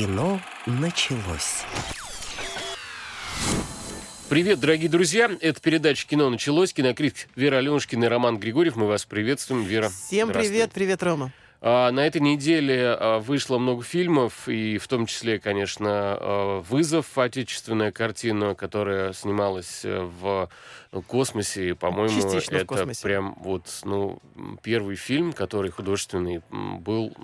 [0.00, 1.62] Кино началось.
[4.30, 5.30] Привет, дорогие друзья.
[5.42, 6.72] Это передача «Кино началось».
[6.72, 8.76] Кинокритик Вера Аленушкина и Роман Григорьев.
[8.76, 9.62] Мы вас приветствуем.
[9.62, 11.32] Вера, Всем привет, привет, Рома.
[11.60, 17.18] А, на этой неделе а, вышло много фильмов, и в том числе, конечно, а, «Вызов»,
[17.18, 20.48] отечественная картина, которая снималась э, в
[21.06, 21.68] космосе.
[21.68, 23.02] И, по-моему, Частично это космосе.
[23.02, 24.18] прям вот, ну,
[24.62, 27.14] первый фильм, который художественный был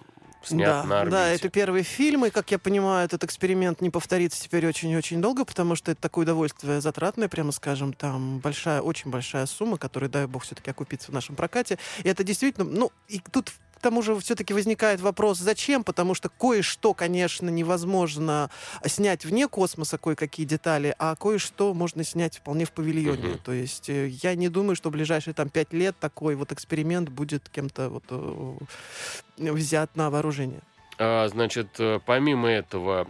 [0.48, 1.16] снят да, на орбите.
[1.16, 5.44] да, это первый фильм, и, как я понимаю, этот эксперимент не повторится теперь очень-очень долго,
[5.44, 10.26] потому что это такое удовольствие затратное, прямо скажем, там большая, очень большая сумма, которая, дай
[10.26, 11.78] бог, все-таки окупится в нашем прокате.
[12.02, 15.84] И это действительно, ну, и тут к тому же все-таки возникает вопрос, зачем?
[15.84, 18.50] Потому что кое-что, конечно, невозможно
[18.84, 23.28] снять вне космоса, кое-какие детали, а кое-что можно снять вполне в павильоне.
[23.28, 23.38] Мгм.
[23.38, 27.10] То есть э, я не думаю, что в ближайшие там пять лет такой вот эксперимент
[27.10, 28.56] будет кем-то вот э,
[29.36, 30.60] взят на вооружение.
[30.98, 33.06] А, значит, э, помимо этого,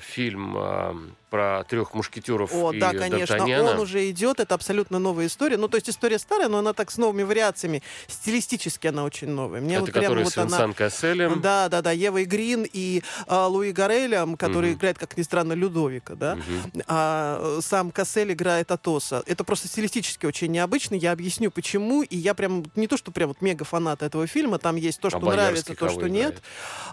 [0.00, 3.70] фильм про трех мушкетеров О, и да, конечно, Д'Артаньяна.
[3.74, 5.56] он уже идет, это абсолютно новая история.
[5.56, 7.82] Ну, то есть история старая, но она так с новыми вариациями.
[8.06, 9.60] Стилистически она очень новая.
[9.60, 10.72] Мне Это вот прямо вот с она...
[10.72, 11.40] Касселем.
[11.40, 14.78] Да, да, да, Ева Грин и а, Луи Гарелем, который Мгм.
[14.78, 16.36] играет, как ни странно, Людовика, да.
[16.36, 16.82] Мгм.
[16.86, 19.22] А сам Кассель играет Атоса.
[19.26, 20.94] Это просто стилистически очень необычно.
[20.94, 22.02] Я объясню, почему.
[22.02, 24.58] И я прям не то, что прям вот мега фанат этого фильма.
[24.58, 26.26] Там есть то, А что Боярский нравится, то, что нет.
[26.30, 26.42] играет?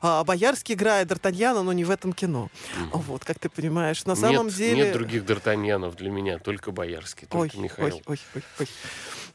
[0.02, 2.50] А, Боярский играет Д'Артаньяна, но не в этом кино.
[2.80, 2.90] Мгм.
[3.02, 4.06] Вот, как ты понимаешь.
[4.06, 4.84] На самом нет, деле...
[4.84, 7.96] Нет других Д'Артаньянов для меня, только Боярский, Ой, только Михаил.
[7.96, 8.68] ой, ой, ой, ой.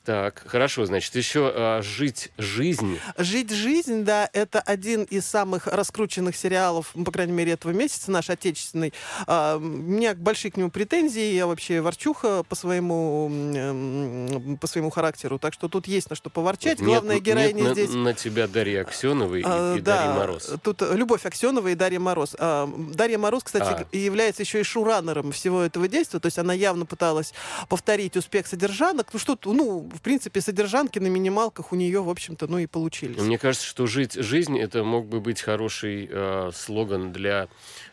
[0.08, 2.98] Так, хорошо, значит, еще а, «Жить жизнь».
[3.18, 8.10] «Жить жизнь», да, это один из самых раскрученных сериалов, ну, по крайней мере, этого месяца,
[8.10, 8.94] наш отечественный.
[9.26, 14.88] А, У меня большие к нему претензии, я вообще ворчуха по своему, м, по своему
[14.88, 16.80] характеру, так что тут есть на что поворчать.
[16.80, 17.90] Нет- Главная нет героиня на, здесь...
[17.90, 20.50] на тебя Дарья Аксеновой и, А, и да, Дарья Мороз.
[20.62, 22.34] Тут Любовь Аксенова и Дарья Мороз.
[22.38, 23.94] А, Дарья Мороз, кстати, А.
[23.94, 26.18] является еще и шуранером всего этого действия.
[26.18, 27.34] То есть она явно пыталась
[27.68, 29.08] повторить успех содержанок.
[29.12, 33.20] Ну, что, ну, в принципе, содержанки на минималках у нее, в общем-то, ну и получились.
[33.20, 37.48] Мне кажется, что «Жить жизнь»— это мог бы быть хороший э, слоган для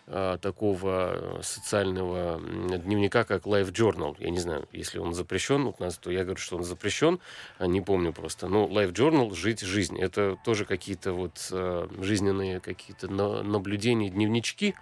[0.08, 4.16] э, такого социального м, дневника, как Life Journal.
[4.20, 7.20] Я не знаю, если он запрещен у нас, то я говорю, что он запрещен.
[7.60, 8.48] А, Не помню просто.
[8.48, 10.00] Ну, Life Journal— «Жить жизнь».
[10.00, 14.76] Это тоже какие-то вот э, жизненные какие-то на- наблюдения, дневнички.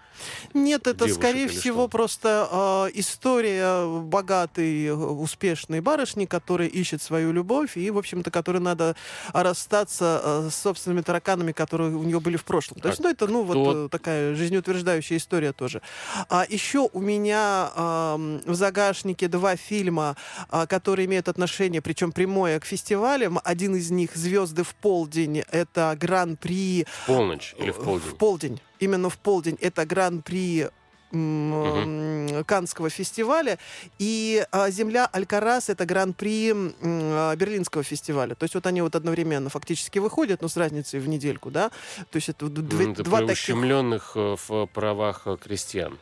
[0.54, 1.88] Нет, это, девушек скорее всего, что?
[1.90, 2.50] просто
[2.94, 8.96] э, история богатой, э, успешной барышни, которая ищет свою любовь и, в общем-то, которой надо
[9.34, 12.80] расстаться э, с собственными тараканами, которые у нее были в прошлом.
[12.80, 15.82] То А есть, ну, это, ну, вот э, такая жизнеутверждающая история тоже.
[16.30, 20.16] А еще у меня ам, в загашнике два фильма,
[20.50, 23.40] а, которые имеют отношение, причем прямое, к фестивалям.
[23.44, 25.44] Один из них «Звезды в полдень».
[25.52, 28.10] Это гран-при В полночь или в полдень.
[28.12, 28.62] в полдень.
[28.80, 29.58] Именно в полдень.
[29.62, 30.70] Это гран-при
[31.14, 33.58] м, Канского фестиваля.
[34.00, 38.36] И а, «Земля Алькарас»— это гран-при а, Берлинского фестиваля.
[38.36, 41.70] То есть вот они вот одновременно фактически выходят, но с разницей в недельку, да?
[42.10, 43.34] То есть это две- Это два таких...
[43.34, 45.98] ущемленных э, в правах э, крестьян.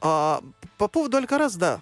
[0.00, 0.42] А,
[0.78, 1.80] по поводу Алькарас, да.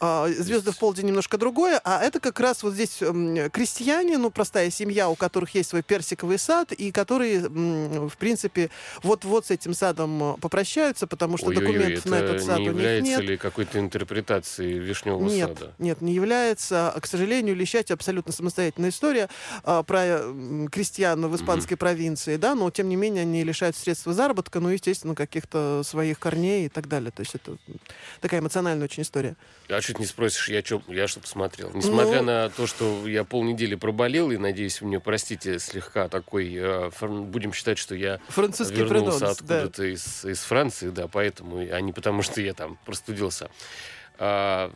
[0.00, 4.30] А, Звезды в полдень немножко другое, а это как раз вот здесь м, крестьяне, ну,
[4.30, 8.70] простая семья, у которых есть свой персиковый сад, и которые, в принципе,
[9.02, 12.72] вот-вот с этим садом э, попрощаются, потому что документов на это этот сад не у
[12.72, 13.20] них является нет.
[13.22, 15.74] ли какой-то интерпретацией Вишневого Нет, сада?
[15.78, 16.92] нет, не является.
[16.92, 19.28] А, К сожалению, Лещать абсолютно самостоятельная история
[19.64, 20.20] а, про
[20.72, 25.14] крестьян в испанской провинции, да, но тем не менее они лишают средств заработка, ну, естественно,
[25.14, 27.10] каких-то своих корней и так далее.
[27.10, 27.56] То есть это
[28.22, 29.36] такая эмоциональная очень история.
[29.68, 31.70] А чуть не спросишь, я что я что посмотрел.
[31.74, 32.26] Несмотря Ну.
[32.26, 37.22] на то, что я полнедели проболел, и, надеюсь, вы мне простите, слегка такой, э, фр-
[37.22, 39.30] будем считать, что я Французский вернулся придонс, да.
[39.62, 43.50] откуда-то из, из Франции, да, поэтому, а не потому, что я там простудился.
[44.22, 44.70] А,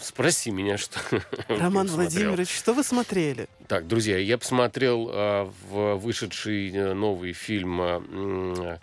[0.00, 0.98] спроси меня, что
[1.48, 1.86] Роман.
[1.86, 3.48] Владимирович, что вы смотрели?
[3.68, 8.80] Так, друзья, я посмотрел а, в вышедший э, новый фильм а,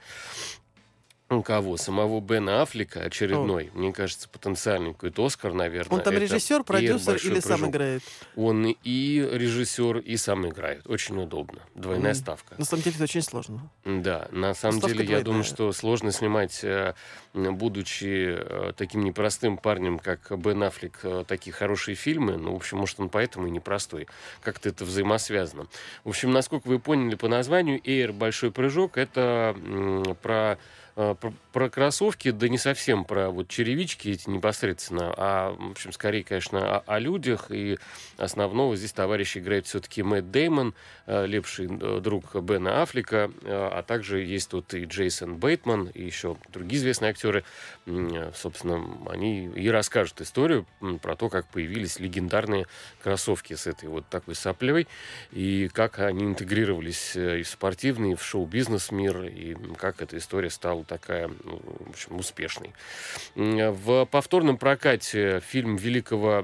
[1.41, 1.77] кого?
[1.77, 3.71] Самого Бена Аффлека очередной.
[3.73, 5.97] Мне кажется, потенциальный какой-то Оскар, наверное.
[5.97, 6.63] Он там Это режиссер, «Эйр.
[6.65, 7.69] продюсер или сам прыжок».
[7.69, 8.03] играет?
[8.35, 10.85] Он и режиссер, и сам играет.
[10.87, 11.61] Очень удобно.
[11.75, 12.15] Двойная М.
[12.15, 12.55] ставка.
[12.57, 13.69] На самом деле это очень сложно.
[13.85, 15.43] Да, на самом Ставка деле, я думаю, двойная.
[15.43, 16.93] что сложно снимать, э,
[17.33, 22.37] будучи э, таким непростым парнем, как Бен Аффлек, э, такие хорошие фильмы.
[22.37, 24.07] Ну, в общем, может, он поэтому и непростой.
[24.41, 25.67] Как-то это взаимосвязано.
[26.03, 28.11] В общем, насколько вы поняли по названию, «Эйр.
[28.11, 29.55] Большой прыжок»— это
[30.21, 30.57] про
[31.19, 36.23] про, про кроссовки, да не совсем про вот черевички эти непосредственно, а, в общем, скорее,
[36.23, 37.51] конечно, о, о людях.
[37.51, 37.77] И
[38.17, 40.73] основного здесь товарищ играет все-таки Мэтт Деймон,
[41.07, 47.11] лепший друг Бена Аффлека, а также есть тут и Джейсон Бейтман, и еще другие известные
[47.11, 47.43] актеры.
[48.33, 50.65] Собственно, они и расскажут историю
[51.01, 52.67] про то, как появились легендарные
[53.01, 54.87] кроссовки с этой вот такой соплей,
[55.31, 60.17] и как они интегрировались э, и в спортивный, и в шоу-бизнес мир, и как эта
[60.17, 62.73] история стала такая, ну, в общем, успешной.
[63.35, 66.41] В повторном прокате фильм великого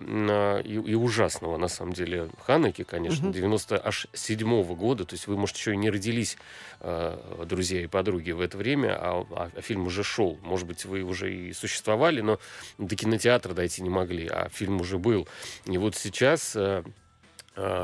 [0.63, 5.37] и, и ужасного, на самом деле, Ханеки, конечно, 90 аж седьмого года, то есть вы,
[5.37, 6.37] может, еще и не родились,
[6.79, 10.37] э, друзья и подруги, в это время, а, а, а фильм уже шел.
[10.41, 12.39] Может быть, вы уже и существовали, но
[12.77, 15.27] до кинотеатра дойти не могли, а фильм уже был.
[15.65, 16.83] И вот сейчас Э,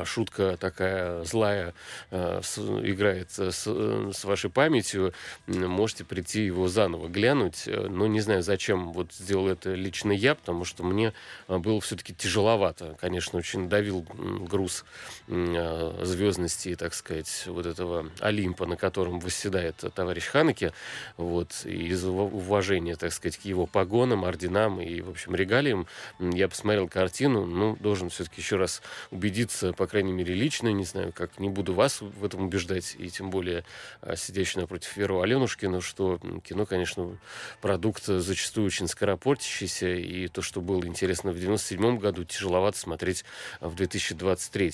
[0.05, 1.73] шутка такая злая
[2.11, 2.41] э,
[2.83, 5.13] играет с, с вашей памятью,
[5.47, 7.67] можете прийти его заново глянуть.
[7.67, 11.13] Э, но не знаю, зачем вот сделал это лично я, потому что мне
[11.47, 12.97] было все-таки тяжеловато.
[12.99, 14.05] Конечно, очень давил
[14.47, 14.85] груз
[15.27, 20.71] звездности, так сказать, вот этого Олимпа, на котором восседает товарищ Ханаки.
[21.17, 25.87] Вот, и из уважения, так сказать, к его погонам, орденам и, в общем, регалиям
[26.19, 27.45] я посмотрел картину.
[27.45, 28.81] Ну, должен все-таки еще раз
[29.11, 33.09] убедиться, по крайней мере, лично, не знаю, как не буду вас в этом убеждать, и
[33.09, 33.63] тем более
[34.01, 37.17] а, сидящую напротив Веру Аленушкину, что кино, конечно,
[37.61, 43.23] продукт зачастую очень скоропортящийся, и то, что было интересно в 97 году, тяжеловато смотреть
[43.61, 44.73] в 2023.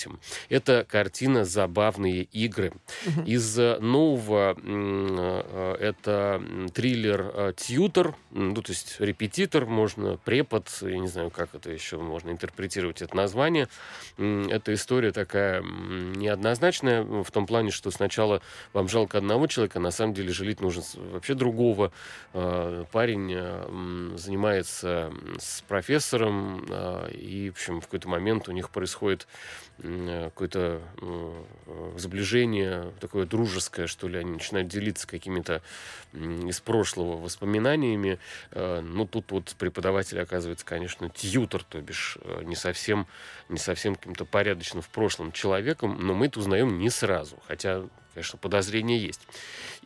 [0.50, 2.74] Это картина «Забавные игры».
[3.26, 4.58] Из нового
[5.80, 6.42] это
[6.74, 12.30] триллер «Тьютор», ну, то есть репетитор, можно, препод, я не знаю, как это еще можно
[12.32, 13.68] интерпретировать это название.
[14.18, 18.42] Это история такая неоднозначная в том плане, что сначала
[18.74, 21.92] вам жалко одного человека, на самом деле жалеть нужно вообще другого.
[22.34, 28.70] А, парень а, занимается с профессором, а, и, в общем, в какой-то момент у них
[28.70, 29.28] происходит
[29.82, 30.82] какое-то
[31.98, 35.62] сближение, такое дружеское, что ли, они начинают делиться какими-то
[36.14, 38.20] из прошлого воспоминаниями.
[38.54, 43.08] Ну, тут вот преподаватель оказывается, конечно, тьютер, то бишь не совсем,
[43.48, 47.84] не совсем каким-то порядочным в прошлом человеком, но мы это узнаем не сразу, хотя,
[48.14, 49.22] конечно, подозрения есть.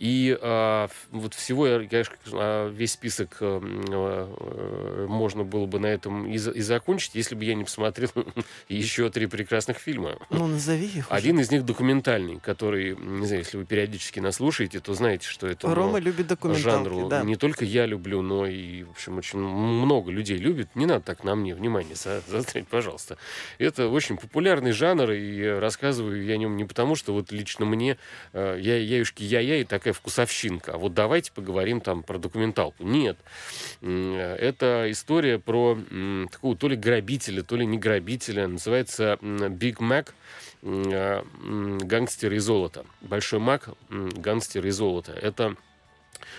[0.04, 6.28] И э, вот всего, конечно, а, весь список э, э, можно было бы на этом
[6.28, 8.10] и, и закончить, если бы я не посмотрел
[8.68, 10.18] еще три прекрасных фильма.
[10.30, 11.06] Ну, назови их.
[11.10, 15.48] Один из них документальный, который, не знаю, если вы периодически нас слушаете, то знаете, что
[15.48, 17.24] это Рома ну, любит документалки, жанру да.
[17.24, 20.76] не только я люблю, но и, в общем, очень много людей любит.
[20.76, 23.18] Не надо так на мне внимание заострять, пожалуйста.
[23.58, 27.98] Это очень популярный жанр, и рассказываю я о нем не потому, что вот лично мне,
[28.34, 30.74] э, я яюшки я-я и такая вкусовщинка.
[30.74, 32.84] А вот давайте поговорим там про документалку.
[32.84, 33.18] Нет.
[33.82, 35.78] Это история про
[36.32, 38.48] такого то ли грабителя, то ли не грабителя.
[38.48, 40.14] Называется Биг Мак
[40.64, 42.86] гангстер и золото.
[43.02, 45.12] Большой маг, гангстер и золото.
[45.12, 45.56] Это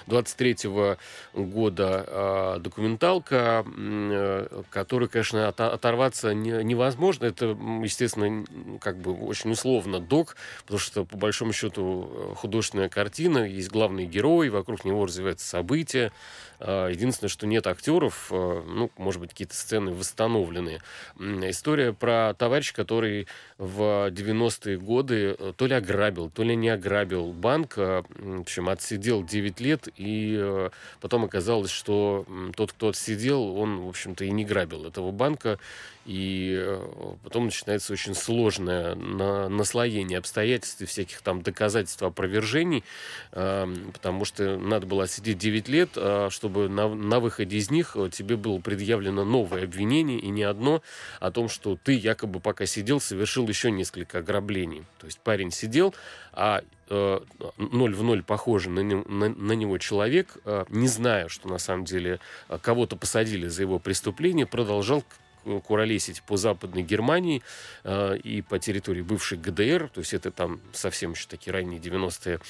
[0.07, 0.99] 23 -го
[1.35, 7.27] года э, документалка, э, которой, конечно, от, оторваться не, невозможно.
[7.27, 8.45] Это, естественно,
[8.81, 14.49] как бы очень условно док, потому что, по большому счету, художественная картина, есть главный герой,
[14.49, 16.13] вокруг него развиваются события.
[16.61, 20.81] Э, единственное, что нет актеров, э, ну, может быть, какие-то сцены восстановленные.
[21.19, 23.27] История про товарища, который
[23.59, 28.69] в 90-е годы э, то ли ограбил, то ли не ограбил банк, э, в общем,
[28.69, 32.27] отсидел 9 лет и э, потом оказалось, что
[32.57, 35.59] тот, кто отсидел, он, в общем-то, и не грабил этого банка,
[36.07, 36.87] и э,
[37.23, 42.85] потом начинается очень сложное на, наслоение обстоятельств и всяких там доказательств опровержений,
[43.33, 47.97] э, потому что надо было сидеть 9 лет, э, чтобы на, на выходе из них
[48.13, 50.83] тебе было предъявлено новое обвинение, и не одно,
[51.21, 54.85] о том, что ты якобы пока сидел, совершил еще несколько ограблений.
[54.99, 55.95] То есть парень сидел,
[56.33, 61.49] а э, ноль в ноль похожий на, на, на него человек, э, не зная, что
[61.49, 65.03] на самом деле э, кого-то посадили за его преступление, продолжал
[65.65, 67.43] куролесить по Западной Германии
[67.85, 72.41] э, и по территории бывшей ГДР, то есть это там совсем еще такие ранние 90-е,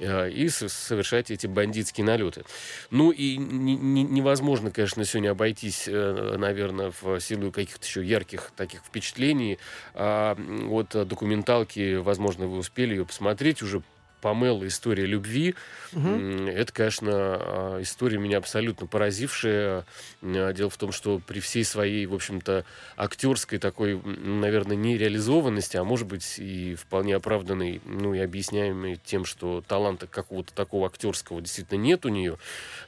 [0.00, 2.44] э, и совершать эти бандитские налеты.
[2.90, 8.52] Ну и не, не, невозможно, конечно, сегодня обойтись, э, наверное, в силу каких-то еще ярких
[8.56, 9.58] таких впечатлений.
[9.94, 13.82] А вот документалки, возможно, вы успели ее посмотреть уже
[14.22, 15.54] Памела «История любви».
[15.92, 16.46] Угу.
[16.46, 19.84] Это, конечно, а, история меня абсолютно поразившая.
[20.22, 22.64] Дело в том, что при всей своей, в общем-то,
[22.96, 29.62] актерской такой, наверное, нереализованности, а может быть и вполне оправданной, ну и объясняемой тем, что
[29.66, 32.38] таланта какого-то такого актерского действительно нет у нее,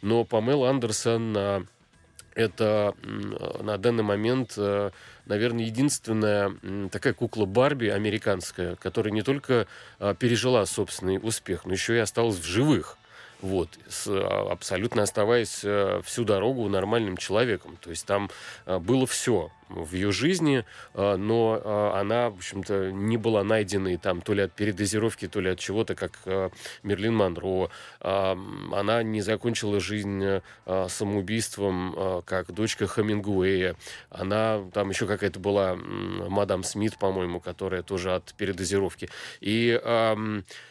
[0.01, 1.67] но Памела Андерсон
[2.35, 2.95] это
[3.61, 4.91] на данный момент, э,
[5.27, 6.55] наверное, единственная
[6.91, 9.67] такая кукла Барби американская, которая не только
[9.99, 12.99] а, пережила собственный успех, но еще и осталась в живых
[13.45, 17.77] вот, с, а, абсолютно оставаясь э, всю дорогу нормальным человеком.
[17.81, 18.31] То есть там
[18.65, 20.65] э, было все в ее жизни,
[20.95, 25.51] э, но она, в общем-то, не была найденной там то ли от передозировки, то ли
[25.51, 26.13] от чего-то, как
[26.83, 27.71] Мерлин Монро.
[28.01, 30.23] Она не закончила жизнь
[30.89, 33.77] самоубийством, как дочка Хемингуэя.
[34.11, 39.09] Она, там еще какая-то была мадам Смит, по-моему, которая тоже от передозировки.
[39.41, 39.81] И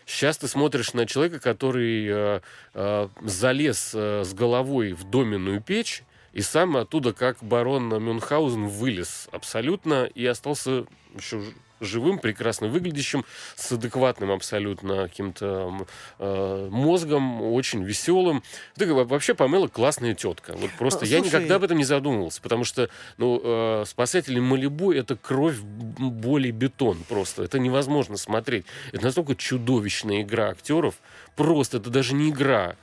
[0.06, 2.42] сейчас ты смотришь на человека, который
[2.74, 6.04] залез с головой в доменную печь,
[6.34, 10.86] и сам оттуда, как барон Мюнхгаузен, вылез абсолютно и остался
[11.16, 11.42] еще
[11.84, 13.26] живым, прекрасно выглядящим,
[13.56, 15.86] с адекватным абсолютно каким-то
[16.20, 18.44] э, мозгом, очень веселым.
[18.76, 20.54] Да, вообще Памела классная тетка.
[20.56, 24.92] Вот просто а, я никогда об этом не задумывался, потому что ну, э, спасатели Малибу
[24.92, 27.44] это кровь, боли, бетон просто.
[27.44, 28.66] Это невозможно смотреть.
[28.92, 30.96] Это настолько чудовищная игра актеров.
[31.36, 32.76] Просто это даже не игра.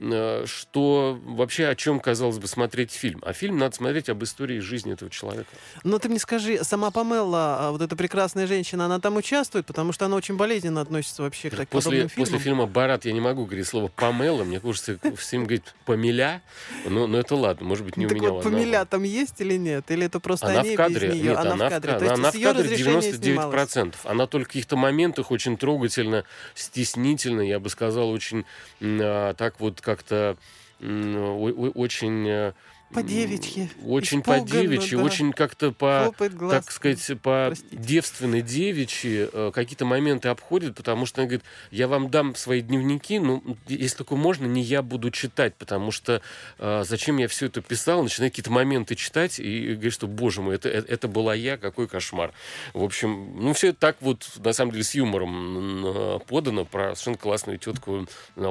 [0.00, 3.20] Э, что вообще о чем, казалось бы, смотреть фильм.
[3.26, 5.48] А фильм надо смотреть об истории жизни этого человека.
[5.82, 9.92] Но ты мне скажи, сама Памела, а, вот эта прекрасная женщина, она там участвует, потому
[9.92, 12.10] что она очень болезненно относится вообще к таким после, фильмам.
[12.16, 16.42] После фильма «Барат» я не могу говорить слово «Памела», мне кажется, всем говорит «Памеля»,
[16.86, 18.30] но, но это ладно, может быть, не ну, у меня.
[18.30, 19.90] Вот Памеля там есть или нет?
[19.90, 21.18] Или это просто она в кадре?
[21.18, 21.92] Нет, она, она в кадре.
[21.92, 23.94] Есть она в кадре 99%.
[24.04, 26.24] Она только в каких-то моментах очень трогательно,
[26.54, 28.44] стеснительно, я бы сказал, очень
[28.80, 30.36] а, так вот как-то
[30.80, 32.52] очень э,
[32.92, 33.68] по девичьи.
[33.84, 35.02] Очень по девичьи, да.
[35.02, 36.14] очень как-то по,
[36.50, 37.76] так сказать, по простите.
[37.76, 43.18] девственной девичьи э, какие-то моменты обходит, потому что она говорит, я вам дам свои дневники,
[43.18, 46.22] но если только можно, не я буду читать, потому что
[46.58, 50.54] э, зачем я все это писал, начинаю какие-то моменты читать и говорит, что, боже мой,
[50.54, 52.32] это, это, это была я, какой кошмар.
[52.72, 57.18] В общем, ну все это так вот, на самом деле, с юмором подано про совершенно
[57.18, 58.06] классную тетку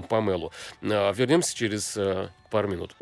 [0.10, 0.52] Памелу.
[0.84, 1.98] А вернемся через
[2.52, 2.96] пару минут.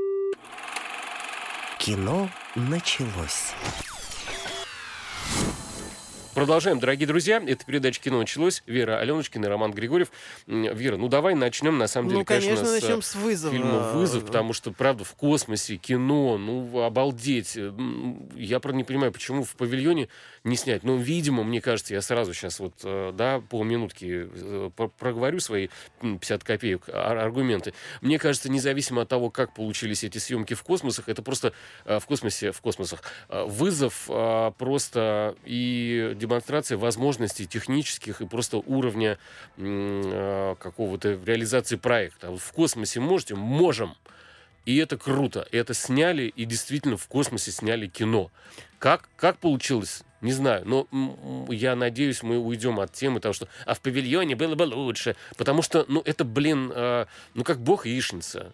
[1.85, 3.53] Кино началось.
[6.35, 7.41] Продолжаем, дорогие друзья.
[7.47, 8.61] Это передача «Кино началось».
[8.67, 10.11] Вера Аленочкина и Роман Григорьев.
[10.47, 13.53] Вера, ну давай начнем, на самом деле, ну, конечно, конечно начнем с, с вызова.
[13.53, 17.57] фильма «Вызов», потому что, правда, в космосе, кино, ну, обалдеть.
[18.35, 20.09] Я, правда, не понимаю, почему в павильоне
[20.43, 20.83] не снять.
[20.83, 25.69] Ну, видимо, мне кажется, я сразу сейчас вот, э, да, полминутки э, проговорю свои
[26.01, 27.73] 50 копеек аргументы.
[28.01, 31.53] Мне кажется, независимо от того, как получились эти съемки в космосах, это просто
[31.85, 34.09] э, в космосе, в космосах, вызов
[34.57, 39.17] просто и демонстрация возможностей технических и просто уровня
[39.57, 42.35] э, какого-то реализации проекта.
[42.35, 43.35] В космосе можете?
[43.35, 43.95] Можем.
[44.65, 45.47] И это круто.
[45.51, 48.31] Это сняли, и действительно в космосе сняли кино.
[48.79, 50.03] Как, как получилось?
[50.21, 50.87] Не знаю, но
[51.49, 55.15] я надеюсь, мы уйдем от темы того, что а в павильоне было бы лучше.
[55.37, 57.05] Потому что, ну, это, блин, э,
[57.35, 58.51] ну, как бог яичница.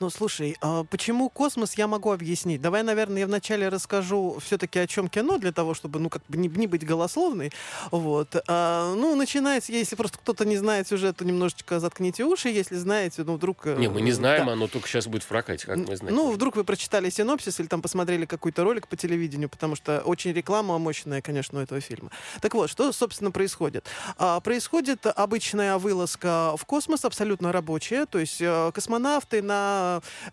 [0.00, 2.60] Ну, слушай, а почему космос, я могу объяснить.
[2.60, 6.36] Давай, наверное, я вначале расскажу все-таки о чем кино, для того, чтобы, ну, как бы
[6.36, 7.52] не, не быть голословной.
[7.90, 8.36] Вот.
[8.48, 12.48] А, ну, начинается, если просто кто-то не знает сюжет, то немножечко заткните уши.
[12.48, 13.66] Если знаете, ну, вдруг...
[13.66, 14.52] Э, не, мы не знаем, да.
[14.52, 16.14] оно только сейчас будет в прокате, как мы знаем.
[16.14, 20.32] Ну, вдруг вы прочитали синопсис или там посмотрели какой-то ролик по телевидению, потому что очень
[20.32, 22.10] реклама мощная, конечно, у этого фильма.
[22.40, 23.86] Так вот, что, собственно, происходит?
[24.18, 29.65] А, происходит обычная вылазка в космос, абсолютно рабочая, то есть а, космонавты на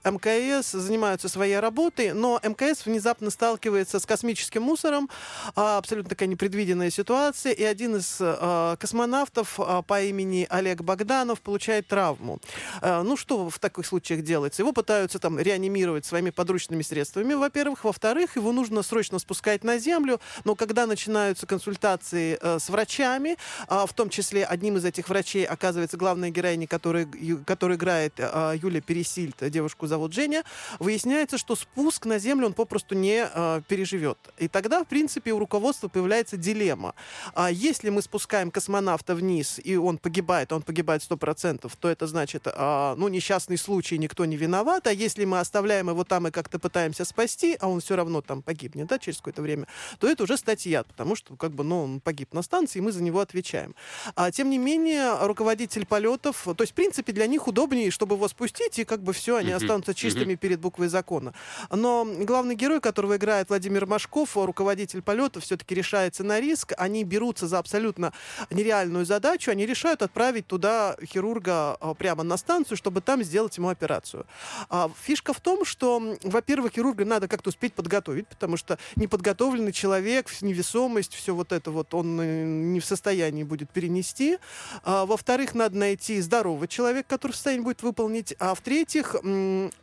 [0.03, 5.09] МКС занимаются своей работой, но МКС внезапно сталкивается с космическим мусором,
[5.55, 11.41] а, абсолютно такая непредвиденная ситуация, и один из а, космонавтов а, по имени Олег Богданов
[11.41, 12.39] получает травму.
[12.81, 14.61] Ну, что в таких случаях делается?
[14.61, 17.83] Его пытаются там реанимировать своими подручными средствами, во-первых.
[17.83, 23.37] Во-вторых, его нужно срочно спускать на землю, но когда начинаются консультации с врачами,
[23.67, 27.07] в том числе одним из этих врачей оказывается главная героиня, которая,
[27.45, 30.43] которая играет Юлия Переси Тильт, девушку зовут Женя,
[30.79, 34.17] выясняется, что спуск на Землю он попросту не э, переживет.
[34.37, 36.93] И тогда, в принципе, у руководства появляется дилемма.
[37.33, 42.47] А если мы спускаем космонавта вниз, и он погибает, он погибает 100%, то это значит,
[42.47, 44.87] э, ну, несчастный случай, никто не виноват.
[44.87, 48.41] А если мы оставляем его там и как-то пытаемся спасти, а он все равно там
[48.41, 49.67] погибнет, да, через какое-то время,
[49.99, 52.91] то это уже статья, потому что, как бы, ну, он погиб на станции, и мы
[52.91, 53.73] за него отвечаем.
[54.15, 58.27] А, тем не менее, руководитель полетов, то есть, в принципе, для них удобнее, чтобы его
[58.27, 61.33] спустить, и как бы все, они останутся чистыми перед буквой закона.
[61.71, 66.73] Но главный герой, которого играет Владимир Машков, руководитель полета, все-таки решается на риск.
[66.77, 68.13] Они берутся за абсолютно
[68.49, 69.51] нереальную задачу.
[69.51, 74.25] Они решают отправить туда хирурга а, прямо на станцию, чтобы там сделать ему операцию.
[74.69, 80.29] А фишка в том, что, во-первых, хирурга надо как-то успеть подготовить, потому что неподготовленный человек,
[80.41, 84.37] невесомость, все вот это вот он э, не в состоянии будет перенести.
[84.83, 88.35] А, во-вторых, надо найти здорового человека, который в состоянии будет выполнить.
[88.39, 88.92] А в-третьих,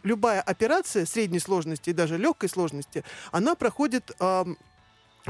[0.02, 4.10] любая операция средней сложности и даже легкой сложности, она проходит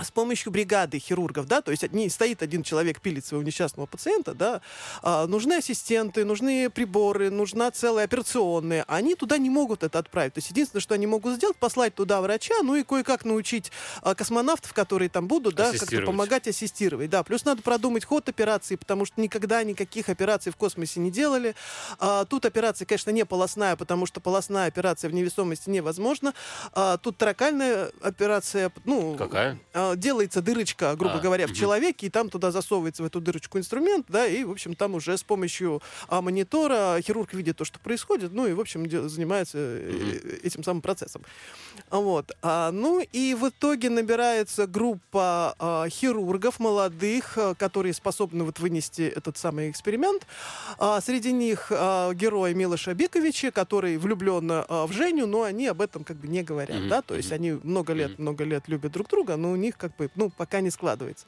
[0.00, 4.34] с помощью бригады хирургов, да, то есть не стоит один человек пилит своего несчастного пациента,
[4.34, 4.60] да,
[5.02, 10.34] а, нужны ассистенты, нужны приборы, нужна целая операционная, они туда не могут это отправить.
[10.34, 14.14] То есть единственное, что они могут сделать, послать туда врача, ну и кое-как научить а,
[14.14, 17.22] космонавтов, которые там будут, да, как-то помогать ассистировать, да.
[17.22, 21.54] Плюс надо продумать ход операции, потому что никогда никаких операций в космосе не делали.
[21.98, 26.34] А, тут операция, конечно, не полостная, потому что полостная операция в невесомости невозможна.
[26.72, 29.16] А, тут таракальная операция, ну...
[29.16, 29.58] Какая?
[29.80, 31.56] А, делается дырочка, грубо а, говоря, в угу.
[31.56, 35.16] человеке, и там туда засовывается в эту дырочку инструмент, да, и, в общем, там уже
[35.16, 40.36] с помощью а, монитора хирург видит то, что происходит, ну и, в общем, занимается угу.
[40.42, 41.22] этим самым процессом.
[41.90, 42.32] Вот.
[42.42, 49.02] А, ну и в итоге набирается группа а, хирургов молодых, а, которые способны вот вынести
[49.02, 50.26] этот самый эксперимент.
[50.78, 55.80] А, среди них а, герой Милоша Биковича, который влюблен а, в Женю, но они об
[55.80, 58.90] этом как бы не говорят, mm да, то есть они много лет, много лет любят
[58.90, 61.26] друг друга, но у них них как бы, ну, пока не складывается.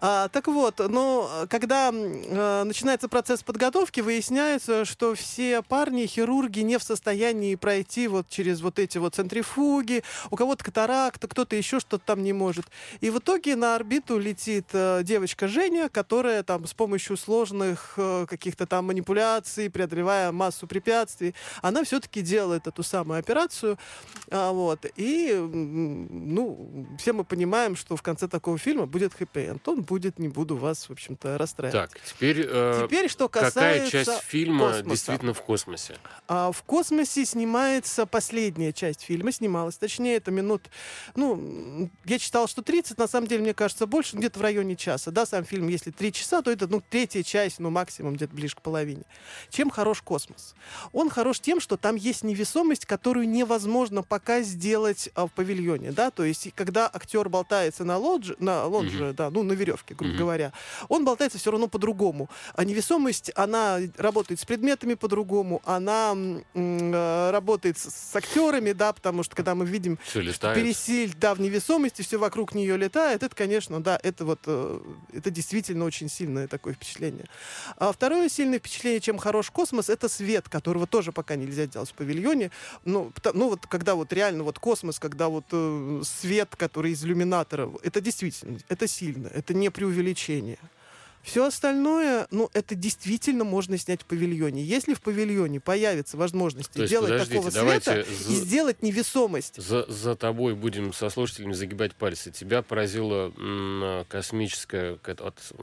[0.00, 6.78] А, так вот, но когда а, начинается процесс подготовки, выясняется, что все парни, хирурги не
[6.78, 12.04] в состоянии пройти вот через вот эти вот центрифуги, у кого-то катаракта, кто-то еще что-то
[12.04, 12.66] там не может.
[13.00, 18.26] И в итоге на орбиту летит а, девочка Женя, которая там с помощью сложных а,
[18.26, 23.78] каких-то там манипуляций, преодолевая массу препятствий, она все-таки делает эту самую операцию.
[24.30, 24.86] А, вот.
[24.96, 29.66] И, ну, все мы понимаем, что в конце такого фильма будет хэппи-энд.
[29.68, 31.90] Он будет, не буду вас, в общем-то, расстраивать.
[31.92, 34.90] Так, теперь, э, теперь что касается какая часть фильма космоса.
[34.90, 35.96] действительно в космосе?
[36.26, 40.62] А, в космосе снимается последняя часть фильма, снималась, точнее, это минут,
[41.14, 45.10] ну, я читал, что 30, на самом деле, мне кажется, больше, где-то в районе часа,
[45.10, 48.56] да, сам фильм, если 3 часа, то это, ну, третья часть, ну, максимум где-то ближе
[48.56, 49.04] к половине.
[49.50, 50.54] Чем хорош космос?
[50.92, 56.10] Он хорош тем, что там есть невесомость, которую невозможно пока сделать а, в павильоне, да,
[56.10, 59.12] то есть, когда актер болтается на лодже, на лодже, mm-hmm.
[59.14, 60.18] да, ну, на веревке, веревке, грубо mm-hmm.
[60.18, 60.52] говоря,
[60.88, 62.28] он болтается все равно по-другому.
[62.54, 66.14] А невесомость, она работает с предметами по-другому, она
[66.54, 69.98] э, работает с, с актерами, да, потому что когда мы видим
[70.54, 74.80] пересиль, да, в невесомости, все вокруг нее летает, это, конечно, да, это вот, э,
[75.12, 77.26] это действительно очень сильное такое впечатление.
[77.76, 81.94] А второе сильное впечатление, чем хорош космос, это свет, которого тоже пока нельзя делать в
[81.94, 82.50] павильоне.
[82.84, 87.70] Ну, ну вот когда вот реально вот космос, когда вот э, свет, который из иллюминатора,
[87.82, 90.58] это действительно, это сильно, это не не преувеличение.
[91.22, 94.62] Все остальное, ну, это действительно можно снять в павильоне.
[94.62, 99.56] Если в павильоне появится возможность То делать такого света и сделать невесомость.
[99.56, 102.30] За, за тобой будем со слушателями загибать пальцы.
[102.30, 104.98] Тебя поразила м, космическая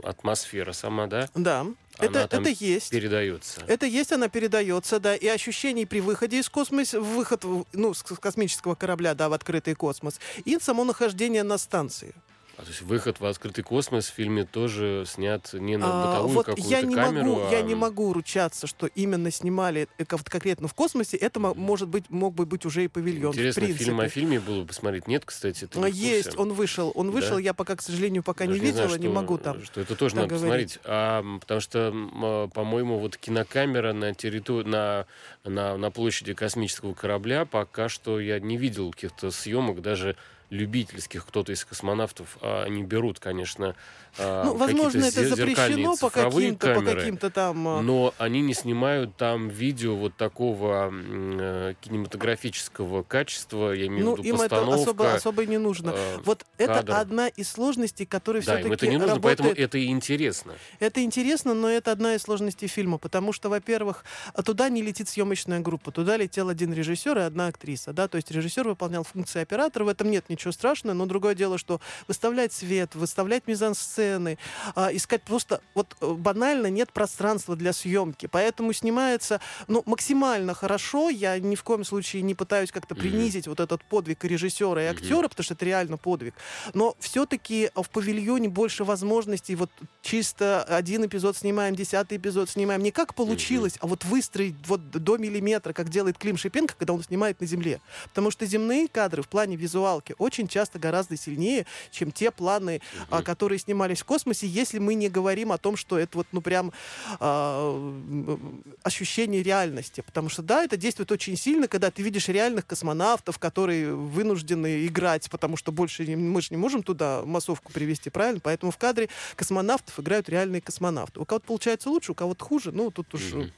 [0.03, 1.29] атмосфера сама, да?
[1.35, 1.59] Да.
[1.59, 1.75] Она
[2.23, 2.89] это, это есть.
[2.89, 3.61] Передается.
[3.67, 5.15] Это есть, она передается, да.
[5.15, 10.19] И ощущение при выходе из космоса, выход ну, с космического корабля, да, в открытый космос,
[10.43, 12.15] и само нахождение на станции.
[12.57, 16.31] А, то есть выход в открытый космос в фильме тоже снят не на а, бытовую
[16.31, 17.51] а, вот какую-то я не камеру, могу, а...
[17.51, 21.17] Я не могу ручаться, что именно снимали конкретно в космосе.
[21.17, 23.31] Это может быть, мог бы быть уже и павильон.
[23.31, 25.07] Интересно, фильм о фильме было посмотреть.
[25.07, 26.91] Нет, кстати, это Есть, он вышел.
[26.95, 27.41] Он вышел, да?
[27.41, 29.63] я пока, к сожалению, пока Даже не видела, не, знаю, что, не могу там.
[29.63, 30.77] Что это тоже надо говорить.
[30.77, 30.79] посмотреть.
[30.85, 35.05] А, потому что, а, по-моему, вот кинокамера на территории, на,
[35.43, 40.15] на, на площади космического корабля пока что я не видел каких-то съемок, даже
[40.51, 43.73] любительских, кто-то из космонавтов, а, они берут, конечно,
[44.19, 47.67] а, Ну, возможно, это запрещено по каким-то, по камеры, каким-то там...
[47.69, 54.15] а, но они не снимают там видео вот такого э, кинематографического качества, я имею Ну,
[54.15, 54.81] в виду им это постановка.
[54.81, 55.91] особо, особо и не нужно.
[55.95, 56.93] э, Вот это кадр.
[56.95, 59.69] одна из сложностей, которые Да, им все-таки это не нужно, поэтому работает...
[59.69, 60.55] это и интересно.
[60.79, 64.03] Это интересно, но это одна из сложностей фильма, потому что, во-первых,
[64.43, 68.29] туда не летит съемочная группа, туда летел один режиссер и одна актриса, да, то есть
[68.31, 72.95] режиссер выполнял функции оператора, в этом нет ничего страшного, но другое дело, что выставлять свет,
[72.95, 74.38] выставлять мизансцены,
[74.75, 81.10] а, искать просто, вот э, банально нет пространства для съемки, поэтому снимается, ну, максимально хорошо,
[81.10, 85.27] я ни в коем случае не пытаюсь как-то принизить вот этот подвиг режиссера, и актера,
[85.27, 86.34] потому что это реально подвиг,
[86.73, 89.56] но все-таки в павильоне больше возможностей.
[89.56, 89.69] Вот
[90.01, 92.82] чисто один эпизод снимаем, десятый эпизод снимаем.
[92.82, 97.04] Не как получилось, а вот выстроить вот до миллиметра, как делает Клим Шипенко, когда он
[97.04, 97.82] снимает на земле.
[98.06, 103.23] Потому что земные кадры в плане визуалки очень часто гораздо сильнее, чем те планы, Мгм.
[103.23, 106.71] которые снимались в космосе, если мы не говорим о том, что это вот, ну, прям
[107.19, 110.01] м, ощущение реальности.
[110.01, 115.29] Потому что, да, это действует очень сильно, когда ты видишь реальных космонавтов, которые вынуждены играть,
[115.29, 118.39] потому что больше не- мы же не можем туда массовку привести, правильно?
[118.41, 121.19] Поэтому в кадре космонавтов играют реальные космонавты.
[121.19, 122.71] У кого-то получается лучше, у кого-то хуже.
[122.71, 123.51] Ну, тут уж, Мгм.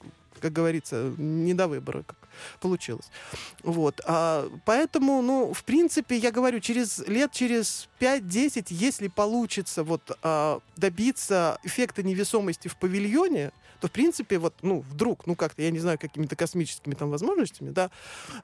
[0.43, 2.17] Как говорится, не до выбора как
[2.59, 3.09] получилось.
[3.63, 4.01] Вот.
[4.05, 10.59] А, поэтому, ну, в принципе, я говорю, через лет, через 5-10, если получится вот а,
[10.75, 13.53] добиться эффекта невесомости в павильоне,
[13.83, 17.69] то, в принципе, вот, ну, вдруг, ну, как-то, я не знаю, какими-то космическими там возможностями,
[17.71, 17.91] да,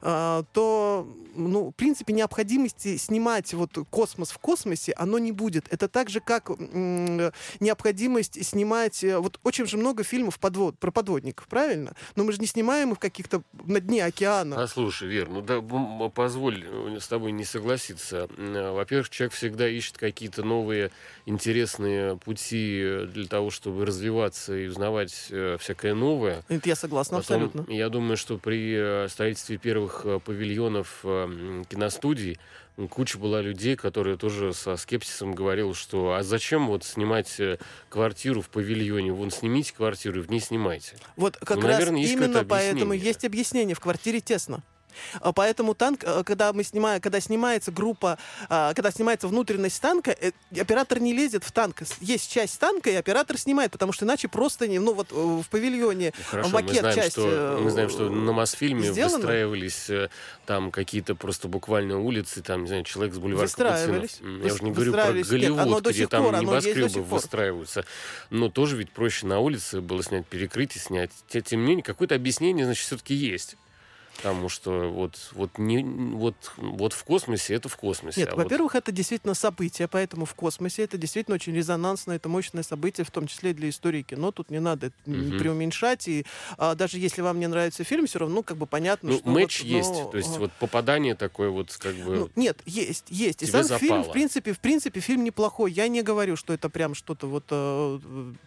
[0.02, 5.64] а, то, ну, в принципе, необходимости снимать вот космос в космосе, оно не будет.
[5.72, 9.02] Это так же, как м, необходимость снимать...
[9.02, 11.94] э, Вот очень же много фильмов подвод, про подводников, правильно?
[12.16, 14.56] Но мы же не снимаем их каких-то на дне океана.
[14.56, 15.62] Послушай, Вер, ну да,
[16.10, 18.28] позволь э, с тобой не согласиться.
[18.36, 20.90] Э, Во-первых, человек всегда ищет какие-то новые
[21.24, 26.42] интересные пути э, для того, чтобы развиваться и узнавать э, всякое новое.
[26.48, 27.72] Это я согласна Потом, абсолютно.
[27.72, 32.38] я думаю, что при э, строительстве первых э, павильонов э, киностудий
[32.88, 38.40] куча была людей, которые тоже со скепсисом говорил, что а зачем вот снимать э, квартиру
[38.40, 39.12] в павильоне?
[39.12, 40.96] Вон снимите квартиру и в ней снимайте.
[41.16, 43.74] Вот как Ну, раз наверное, именно поэтому есть объяснение.
[43.74, 44.62] В квартире тесно.
[45.20, 50.16] А Поэтому танк, э, когда мы снимаем, когда снимается группа, а, когда снимается внутренность танка,
[50.18, 51.82] э, оператор не лезет в танк.
[52.00, 55.44] Есть часть танка, и оператор снимает, потому что иначе просто не, ну вот э, в
[55.50, 59.16] павильоне Ну, Хорошо, макет мы знаем, часть, что, мы знаем, что на Мосфильме сделана.
[59.16, 59.90] выстраивались
[60.46, 64.14] там какие-то просто буквально улицы, там, не знаю, человек с бульвара Выстраивались.
[64.14, 64.46] Капуцинов.
[64.46, 65.12] Я уже не говорю про.
[65.12, 67.84] Нет, Голливуд, до где там пор, небоскребы выстраиваются.
[68.30, 71.10] Но тоже ведь проще на улице было снять перекрытие, снять.
[71.28, 73.56] Те- Тем не менее, какое-то объяснение, значит, все-таки есть.
[74.22, 78.20] Потому что вот, вот, не, вот, вот в космосе это в космосе.
[78.20, 82.28] Нет, а вот- во-первых, это действительно событие, поэтому в космосе это действительно очень резонансное, это
[82.28, 84.30] мощное событие, в том числе для истории кино.
[84.30, 85.38] Тут не надо Мгм.
[85.38, 86.06] преуменьшать.
[86.08, 86.26] И
[86.58, 89.28] а, даже если вам не нравится фильм, все равно как бы понятно, ну, что...
[89.28, 89.90] матч вот, есть.
[89.90, 92.16] ну, То есть а, вот попадание такое вот как бы...
[92.16, 93.42] ну, нет, есть, есть.
[93.42, 94.12] И сам фильм, в запало.
[94.12, 95.72] принципе, в принципе, фильм неплохой.
[95.72, 97.98] Я не говорю, что это прям что-то вот э,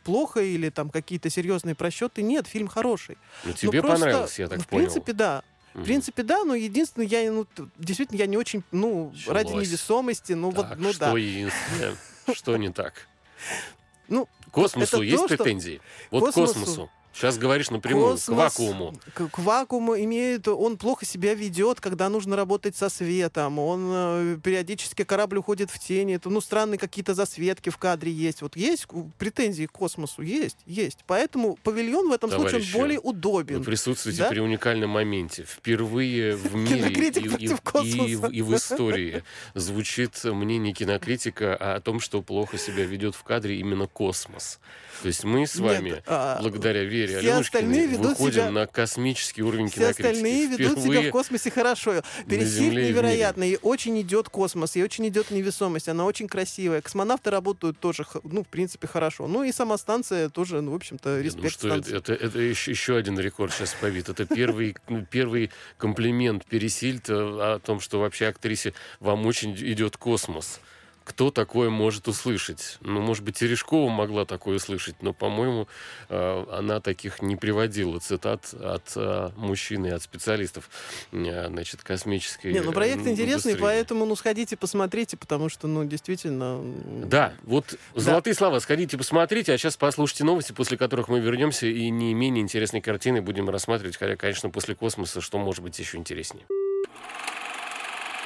[0.04, 2.22] плохо или там какие-то серьезные просчеты.
[2.22, 3.18] Нет, фильм хороший.
[3.44, 4.84] ну, Ну, тебе просто, понравилось, я так в понял.
[4.86, 5.44] принципе, да.
[5.74, 9.68] В принципе, да, но единственное, я ну, действительно я не очень, ну, ради Началось.
[9.68, 11.18] невесомости, ну вот, Так, ну что да.
[11.18, 11.96] единственное,
[12.34, 13.08] что не так?
[14.10, 15.82] Ну, Космосу есть то, что- претензии?
[16.12, 16.92] Вот Космосу- космосу.
[17.14, 18.96] Сейчас говоришь напрямую, Космос к вакууму.
[19.14, 23.60] К, к вакууму имеет, он плохо себя ведет, когда нужно работать со светом.
[23.60, 26.16] Он э, периодически корабль уходит в тени.
[26.16, 28.42] Это, ну, странные какие-то засветки в кадре есть.
[28.42, 28.88] Вот есть
[29.20, 30.24] претензии к космосу?
[30.24, 31.00] Есть, есть.
[31.06, 33.64] Поэтому павильон в этом случае Товарищи, он более Вы удобен.
[33.64, 34.30] присутствуете Да?
[34.30, 35.44] при уникальном моменте.
[35.48, 39.24] Впервые в мире и, и- и- и в истории
[39.54, 44.60] звучит мнение кинокритика о том, что плохо себя ведет в кадре именно космос.
[45.02, 48.68] То есть мы с Нет, вами, а, благодаря Вере все остальные Аленушкиной, ведут себя- на
[48.68, 52.04] космический уровень Все остальные ведут себя Впервые в космосе хорошо.
[52.26, 53.44] В невероятно.
[53.44, 55.90] И очень идет космос, и очень идет невесомость.
[55.90, 56.82] Она очень красивая.
[56.82, 59.28] Космонавты работают тоже, ну, в принципе, хорошо.
[59.28, 61.98] Ну и сама станция тоже, ну, в общем-то, респект что это, станции.
[61.98, 64.10] это, это еще, еще один рекорд сейчас побит.
[64.10, 70.60] Это первый, ну, первый комплимент Пересильд о том, что вообще актрисе вам очень идет космос.
[71.04, 72.78] Кто такое может услышать?
[72.82, 75.68] Ну, может быть, Терешкова могла такое услышать, но, по-моему,
[76.10, 80.70] э, она таких не приводила цитат от э, мужчин и от специалистов,
[81.12, 83.62] э, значит, космической Не, ну проект интересный, индустрии.
[83.62, 86.62] поэтому, ну, сходите, посмотрите, потому что, ну, действительно...
[87.06, 88.60] Да, вот золотые слова.
[88.60, 93.22] Сходите, посмотрите, а сейчас послушайте новости, после которых мы вернемся и не менее интересные картины
[93.22, 96.46] будем рассматривать, хотя, конечно, после космоса, что может быть еще интереснее.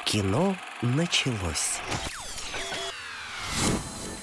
[0.04, 1.80] Кино началось.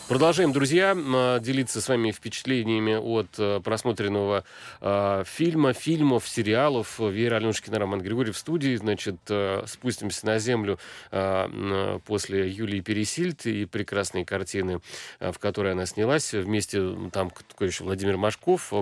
[0.08, 0.94] Продолжаем, друзья,
[1.42, 4.44] делиться с вами впечатлениями от э, просмотренного
[4.80, 7.00] э, фильма, фильмов, сериалов.
[7.00, 8.76] Вера Аленушкина, Роман Григорьев в студии.
[8.76, 10.78] Значит, э, спустимся на землю
[11.10, 14.80] э, после Юлии Пересильд и прекрасной картины,
[15.20, 16.34] э, в которой она снялась.
[16.34, 18.74] Вместе там какой еще Владимир Машков.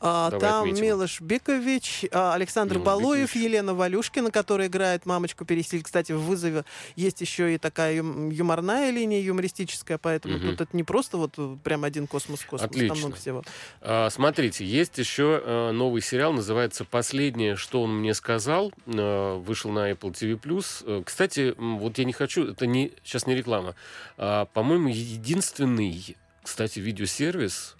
[0.00, 0.84] А, там отметим.
[0.84, 3.44] Милош Бикович, а, Александр Милош Балуев, Бикович.
[3.44, 5.84] Елена Валюшкина, которая играет мамочку Пересильд.
[5.84, 6.64] Кстати, в вызове
[6.96, 10.56] есть еще и такая юморная линия, юмористическая, поэтому угу.
[10.56, 12.70] тут это не просто вот э, прям один космос-космос.
[12.70, 12.88] Отлично.
[12.88, 13.42] Там много всего.
[13.80, 18.72] А, смотрите, есть еще а, новый сериал, называется «Последнее, что он мне сказал».
[18.86, 21.04] А, вышел на Apple TV+.
[21.04, 23.74] Кстати, вот я не хочу, это не, сейчас не реклама.
[24.16, 27.76] А, по-моему, единственный, кстати, видеосервис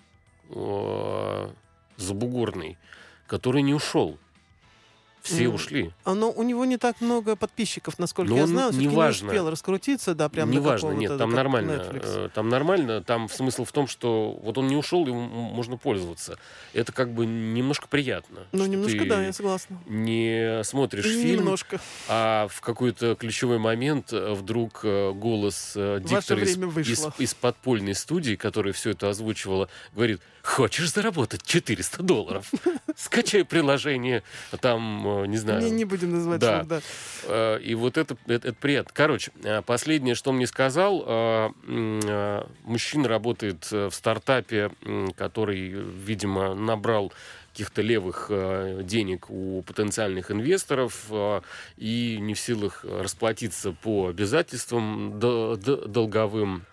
[1.96, 2.76] забугорный,
[3.26, 4.18] который не ушел.
[5.22, 5.92] Все ушли.
[6.04, 8.72] Но у него не так много подписчиков, насколько Но я знаю.
[8.72, 9.26] Не важно.
[9.26, 11.72] не успел раскрутиться, да, прям Не важно, нет, там нормально.
[11.72, 12.02] Netflix.
[12.04, 13.02] Э, там нормально.
[13.02, 16.38] Там смысл в том, что вот он не ушел, ему можно пользоваться.
[16.72, 18.40] Это как бы немножко приятно.
[18.52, 19.78] Ну, немножко, да, я согласна.
[19.86, 21.80] Не смотришь фильм, немножко.
[22.08, 26.56] а в какой-то ключевой момент э, вдруг э, голос диктора из,
[26.88, 32.50] из, из подпольной студии, который все это озвучивала, говорит, хочешь заработать 400 долларов?
[32.96, 34.22] Скачай приложение,
[34.60, 35.62] там Э, не знаю.
[35.62, 36.60] Не, не будем называть да.
[36.60, 36.80] Шум, да.
[37.24, 38.92] Э, и вот это, это, это приятно.
[38.94, 41.52] Короче, э, последнее, что мне сказал,
[42.64, 44.70] мужчина работает в стартапе,
[45.16, 47.12] который, видимо, набрал
[47.52, 48.30] каких-то левых
[48.84, 51.06] денег у потенциальных инвесторов
[51.76, 56.64] и не в силах расплатиться по обязательствам долговым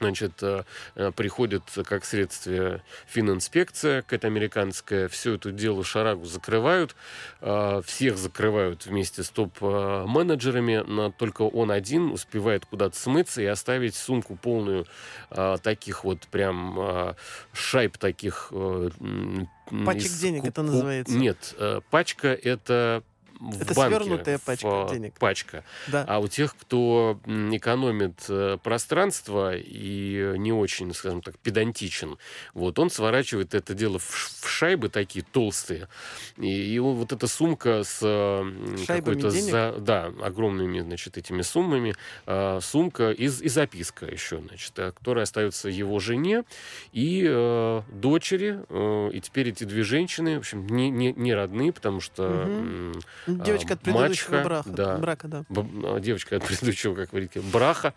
[0.00, 0.62] Значит, э,
[0.94, 6.94] э, приходит как следствие фининспекция, какая-то американская, все это дело шарагу закрывают,
[7.40, 13.96] э, всех закрывают вместе с топ-менеджерами, но только он один успевает куда-то смыться и оставить
[13.96, 14.86] сумку полную
[15.62, 17.14] таких вот прям
[17.52, 18.52] шайб таких...
[19.84, 20.20] Пачек из...
[20.20, 21.14] денег это называется?
[21.14, 21.54] Нет,
[21.90, 23.02] пачка это
[23.40, 23.96] в Это банке.
[23.96, 25.14] свернутая пачка в, денег.
[25.18, 25.64] Пачка.
[25.86, 26.04] Да.
[26.08, 32.18] А у тех, кто экономит э, пространство и не очень, скажем так, педантичен,
[32.54, 35.88] вот он сворачивает это дело в, в шайбы такие толстые.
[36.36, 38.00] И, и вот эта сумка с
[38.86, 41.94] какой-то за, да, огромными, значит, этими суммами,
[42.26, 46.44] э, сумка и, и записка еще, значит, э, которая остается его жене
[46.92, 48.60] и э, дочери.
[48.68, 52.46] Э, и теперь эти две женщины, в общем, не, не, не родные, потому что
[53.26, 53.27] угу.
[53.28, 55.44] Девочка от предыдущего мачха, брака, да, брака, да.
[55.50, 57.94] А, девочка от предыдущего, как говорите, браха.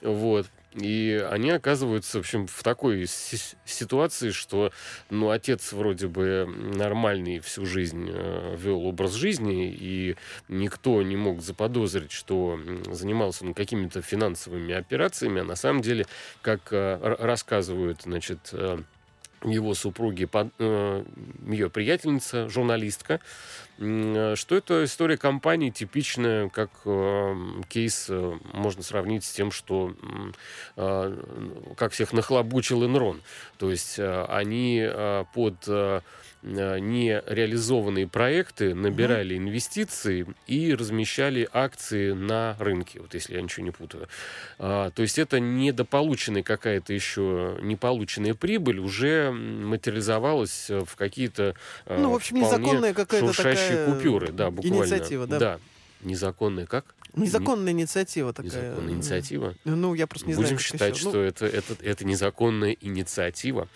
[0.00, 0.46] Вот.
[0.74, 4.72] И они оказываются, в общем, в такой ситуации, что,
[5.10, 10.16] ну, отец вроде бы нормальный всю жизнь э, вел образ жизни, и
[10.48, 12.58] никто не мог заподозрить, что
[12.90, 16.06] занимался ну, какими-то финансовыми операциями, а на самом деле,
[16.40, 18.78] как э, рассказывают, значит, э,
[19.44, 21.04] его супруги, э,
[21.48, 23.20] ее приятельница, журналистка,
[23.78, 27.34] что это история компании типичная, как э,
[27.68, 28.10] кейс
[28.52, 29.94] можно сравнить с тем, что
[31.76, 33.22] как всех нахлобучил Энрон.
[33.58, 34.88] То есть они
[35.34, 35.68] под
[36.44, 39.44] Э, нереализованные проекты набирали угу.
[39.44, 44.08] инвестиции и размещали акции на рынке, вот если я ничего не путаю.
[44.58, 51.54] А, то есть это недополученная какая-то еще неполученная прибыль уже материализовалась в какие-то
[51.86, 54.76] э, ну, в общем, незаконная какая-то такая купюры, да, буквально.
[54.76, 55.38] Инициатива, да?
[55.38, 55.58] Да.
[56.02, 56.94] Незаконная как?
[57.14, 58.50] Незаконная инициатива такая.
[58.50, 59.54] Незаконная инициатива?
[59.64, 60.56] Ну, я просто не Будем знаю.
[60.56, 61.08] Будем считать, еще.
[61.10, 61.22] что ну...
[61.22, 63.68] это, это, это незаконная инициатива.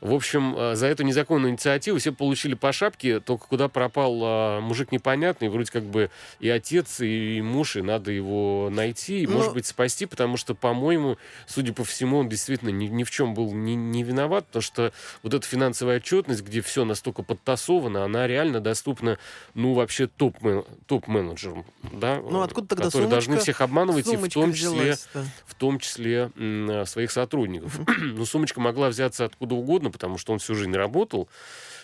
[0.00, 4.60] В общем, э, за эту незаконную инициативу все получили по шапке, только куда пропал а,
[4.60, 9.38] мужик непонятный, вроде как бы и отец, и муж, и надо его найти, и, Но...
[9.38, 11.16] может быть, спасти, потому что, по-моему,
[11.46, 14.92] судя по всему, он действительно ни, ни в чем был не, не виноват, потому что
[15.22, 19.18] вот эта финансовая отчетность, где все настолько подтасовано, она реально доступна,
[19.54, 21.64] ну, вообще топ-менеджерам.
[21.92, 22.20] Да?
[22.20, 25.24] Ну, откуда тогда которые сумочка, должны всех обманывать, и в том числе, взялась, да.
[25.46, 27.80] в том числе м, своих сотрудников.
[27.98, 31.28] Но сумочка могла взяться откуда угодно, потому что он всю жизнь работал.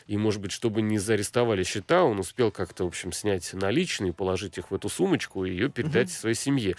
[0.06, 4.56] И, может быть, чтобы не заарестовали счета, он успел как-то, в общем, снять наличные, положить
[4.56, 6.20] их в эту сумочку и ее передать uh-huh.
[6.20, 6.76] своей семье.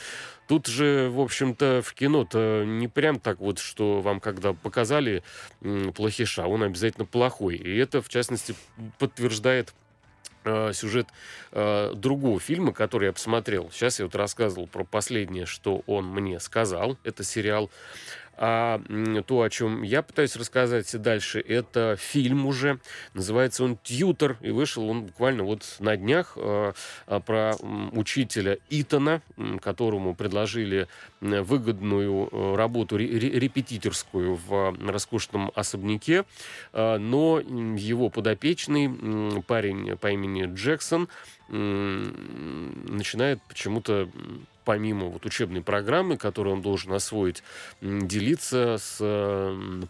[0.48, 5.22] Тут же, в общем-то, в кино-то не прям так вот, что вам когда показали
[5.62, 7.58] м, плохиша, он обязательно плохой.
[7.58, 8.56] И это, в частности,
[8.98, 9.76] подтверждает
[10.46, 11.08] Э, сюжет
[11.52, 13.70] э, другого фильма, который я посмотрел.
[13.72, 16.98] Сейчас я вот рассказывал про последнее, что он мне сказал.
[17.04, 17.70] Это сериал
[18.42, 18.82] А
[19.28, 22.80] то, о чем я пытаюсь рассказать дальше, это фильм уже.
[23.14, 26.72] Называется он «Тьютор», и вышел он буквально вот на днях э,
[27.26, 27.56] про
[27.92, 29.22] учителя Итана,
[29.62, 30.88] которому предложили
[31.20, 36.24] выгодную э, работу репетиторскую в роскошном особняке,
[36.72, 41.10] но его подопечный парень по имени Джексон
[41.50, 44.08] начинает почему-то
[44.70, 47.42] помимо вот учебной программы, которую он должен освоить,
[47.82, 49.00] делиться с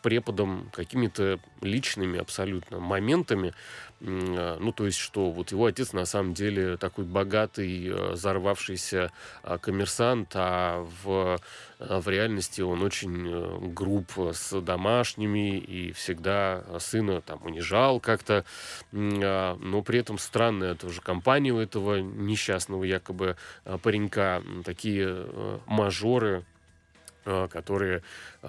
[0.02, 3.54] преподом какими-то личными абсолютно моментами,
[4.02, 9.12] а, ну, то есть, что вот его отец на самом деле такой богатый, а, взорвавшийся
[9.44, 11.38] а, коммерсант, а в,
[11.80, 18.44] в реальности он очень э, груб с домашними и всегда сына там унижал как-то,
[18.92, 23.38] но при этом странная тоже компания у этого несчастного якобы
[23.82, 26.44] паренька, такие э, мажоры,
[27.52, 28.02] которые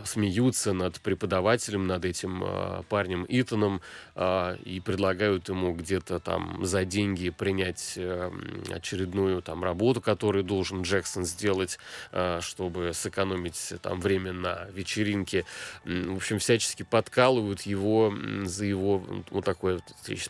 [0.04, 3.80] смеются над преподавателем, над этим э, парнем Итаном
[4.14, 8.30] э, и предлагают ему где-то там за деньги принять э,
[8.70, 11.78] очередную там работу, которую должен Джексон сделать,
[12.12, 15.44] э, чтобы сэкономить там время на вечеринке.
[15.84, 18.14] В общем, всячески подкалывают его
[18.44, 19.80] за его вот такое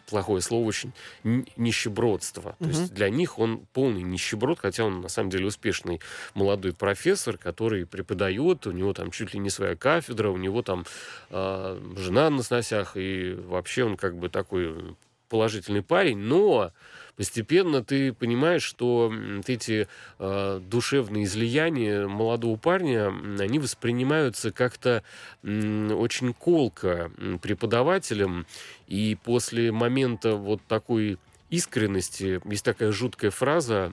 [0.09, 0.93] плохое слово очень
[1.25, 2.57] нищебродство.
[2.59, 6.01] То есть для них он полный нищеброд, хотя он на самом деле успешный
[6.35, 10.85] молодой профессор, который преподает, у него там чуть ли не своя кафедра, у него там
[11.31, 14.97] э, жена на сносях, и вообще он как бы такой
[15.29, 16.73] положительный парень, но
[17.17, 19.13] постепенно ты понимаешь, что
[19.47, 25.03] эти э, душевные излияния молодого парня, они воспринимаются как-то
[25.43, 28.47] э, очень колко преподавателем,
[28.89, 31.19] и после момента вот такой
[31.51, 32.41] искренности.
[32.45, 33.93] Есть такая жуткая фраза,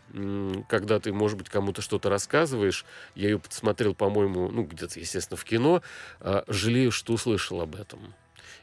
[0.69, 2.85] когда ты, может быть, кому-то что-то рассказываешь.
[3.15, 5.81] Я ее посмотрел, по-моему, ну, где-то, естественно, в кино.
[6.19, 8.13] А, «Жалею, что услышал об этом».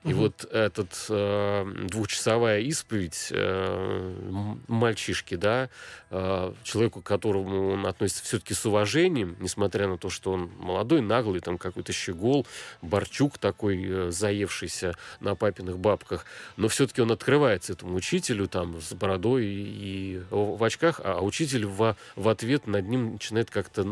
[0.05, 0.23] И угу.
[0.23, 5.69] вот этот э, двухчасовая исповедь э, мальчишки, да,
[6.11, 11.01] э, человеку, к которому он относится все-таки с уважением, несмотря на то, что он молодой,
[11.01, 12.47] наглый, там какой-то щегол,
[12.83, 18.93] Борчук такой э, заевшийся на папиных бабках, но все-таки он открывается этому учителю там с
[18.93, 23.85] бородой и, и в очках, а учитель в, в ответ над ним начинает как-то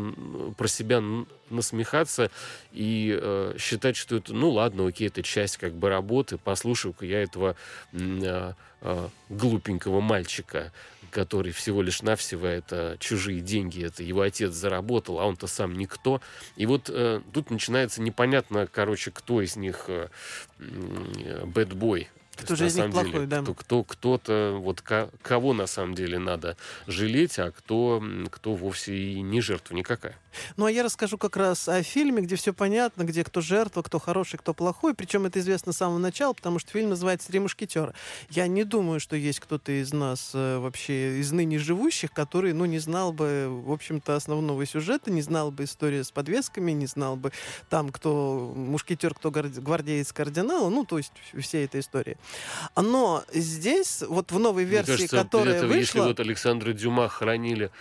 [0.57, 1.01] про себя
[1.49, 2.31] насмехаться
[2.71, 7.23] и э, считать, что это, ну ладно, окей, это часть как бы работы, послушаю-ка я
[7.23, 7.55] этого
[7.91, 10.71] э, э, глупенького мальчика,
[11.11, 16.21] который всего лишь навсего это чужие деньги, это его отец заработал, а он-то сам никто.
[16.55, 20.09] И вот э, тут начинается непонятно, короче, кто из них э,
[21.45, 23.41] бэтбой, кто же из них плохой, деле, да.
[23.41, 28.95] Кто, кто, кто-то, вот ко, кого на самом деле надо жалеть, а кто, кто вовсе
[28.95, 30.17] и не жертва никакая.
[30.57, 33.99] Ну, а я расскажу как раз о фильме, где все понятно, где кто жертва, кто
[33.99, 34.93] хороший, кто плохой.
[34.93, 37.93] Причем это известно с самого начала, потому что фильм называется «Три мушкетера».
[38.29, 42.65] Я не думаю, что есть кто-то из нас э, вообще, из ныне живущих, который, ну,
[42.65, 47.15] не знал бы, в общем-то, основного сюжета, не знал бы истории с подвесками, не знал
[47.15, 47.31] бы
[47.69, 52.17] там, кто мушкетер, кто гвардеец кардинала, ну, то есть вся эта история.
[52.75, 55.79] Но здесь, вот в новой версии, Мне кажется, которая это, вышла...
[55.79, 57.71] Если вот Александра Дюма хранили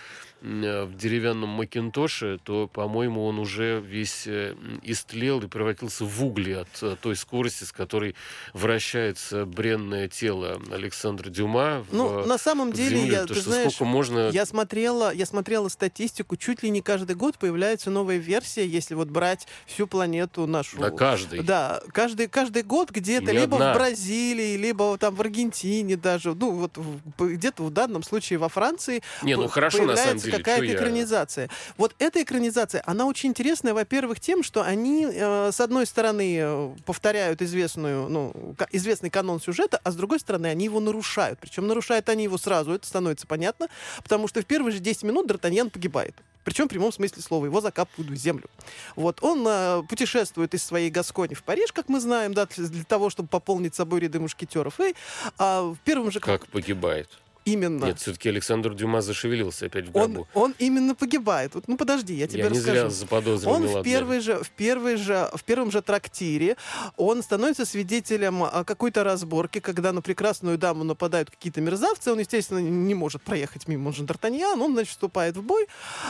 [0.42, 6.68] в деревянном Макинтоше, то, по-моему, он уже весь э, истлел и превратился в угли от
[6.82, 8.16] э, той скорости, с которой
[8.52, 11.84] вращается бренное тело Александра Дюма.
[11.92, 14.30] Ну, в, на самом деле, землю, я, то, ты знаешь, можно...
[14.30, 19.08] я, смотрела, я смотрела статистику, чуть ли не каждый год появляется новая версия, если вот
[19.08, 20.78] брать всю планету нашу.
[20.78, 21.42] Да, каждый.
[21.42, 23.74] Да, каждый, каждый год где-то, либо одна.
[23.74, 26.76] в Бразилии, либо там в Аргентине даже, ну вот
[27.16, 29.02] где-то в данном случае во Франции.
[29.22, 31.44] Не, ну хорошо, на самом деле какая-то экранизация.
[31.44, 31.50] Я...
[31.76, 36.74] Вот эта экранизация, она очень интересная, во-первых, тем, что они, э, с одной стороны, э,
[36.84, 41.38] повторяют известную, ну, известный канон сюжета, а с другой стороны, они его нарушают.
[41.40, 43.68] Причем нарушают они его сразу, это становится понятно,
[44.02, 46.14] потому что в первые же 10 минут Д'Артаньян погибает.
[46.44, 47.44] Причем в прямом смысле слова.
[47.44, 48.44] Его закапывают в землю.
[48.96, 49.22] Вот.
[49.22, 53.28] Он э, путешествует из своей Гаскони в Париж, как мы знаем, да, для того, чтобы
[53.28, 54.80] пополнить собой ряды мушкетеров.
[54.80, 54.94] И
[55.38, 56.20] а, в первом же...
[56.20, 57.08] Как погибает?
[57.44, 57.86] Именно.
[57.86, 60.28] Нет, все-таки Александр Дюма зашевелился опять в гробу.
[60.34, 61.54] Он, он именно погибает.
[61.54, 62.70] Вот, ну подожди, я тебе я расскажу.
[62.70, 66.56] не зря заподозрил Он в, первой же, в, первой же, в первом же трактире
[66.96, 72.12] он становится свидетелем а, какой-то разборки, когда на прекрасную даму нападают какие-то мерзавцы.
[72.12, 73.88] Он, естественно, не может проехать мимо.
[73.88, 74.60] Он же Д'Артаньян.
[74.60, 75.66] Он, значит, вступает в бой,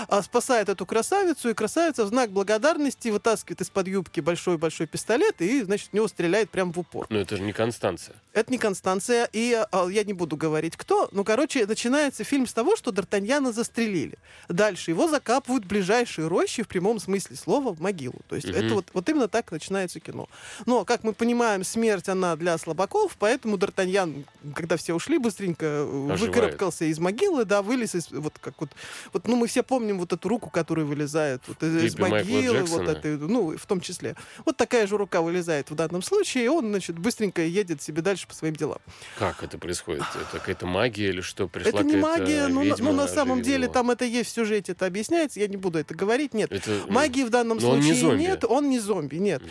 [0.09, 5.63] а, спасает эту красавицу, и красавица в знак благодарности вытаскивает из-под юбки большой-большой пистолет и,
[5.63, 7.07] значит, в него стреляет прямо в упор.
[7.09, 8.17] Но это же не Констанция.
[8.33, 12.49] Это не Констанция, и а, я не буду говорить кто, но Ну, короче, начинается фильм
[12.49, 14.19] с того, что Д'Артаньяна застрелили.
[14.49, 18.19] Дальше его закапывают в ближайшие рощи в прямом смысле слова в могилу.
[18.29, 18.57] То есть Мгм.
[18.57, 20.29] это вот, вот именно так начинается кино.
[20.67, 24.25] Но, как мы понимаем, смерть, она для слабаков, поэтому Д'Артаньян,
[24.57, 26.21] когда все ушли, быстренько э, Оживает.
[26.23, 28.71] выкарабкался из могилы, да, вылез из, вот как вот,
[29.13, 32.81] вот, ну, мы все помним вот эту руку, которая вылезает вот из, из могилы, вот
[32.81, 32.91] Джексона.
[32.91, 34.17] это, ну, в том числе.
[34.45, 38.27] Вот такая же рука вылезает в данном случае, и он, значит, быстренько едет себе дальше
[38.27, 38.81] по своим делам.
[39.21, 40.03] Как это происходит?
[40.17, 41.49] Это какая-то магия или что?
[41.49, 43.73] Пришла это не магия, ну, на- ведьма, ну, на самом оживила деле его?
[43.73, 46.51] там это есть в сюжете, это объясняется, я не буду это говорить, нет.
[46.53, 48.21] Это, м, Магии в данном но он не случае зомби.
[48.23, 49.43] нет, он не зомби, нет.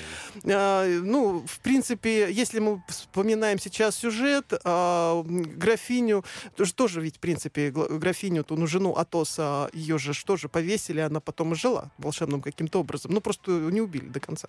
[0.46, 6.24] А, ну, в принципе, если мы вспоминаем сейчас сюжет, а, графиню,
[6.56, 11.00] тоже, тоже ведь, в принципе, графиню, ту, ну, жену Атоса, ее же ж тоже повесили,
[11.00, 13.12] она потом и жила волшебным каким-то образом.
[13.14, 14.48] Ну, просто не убили до конца.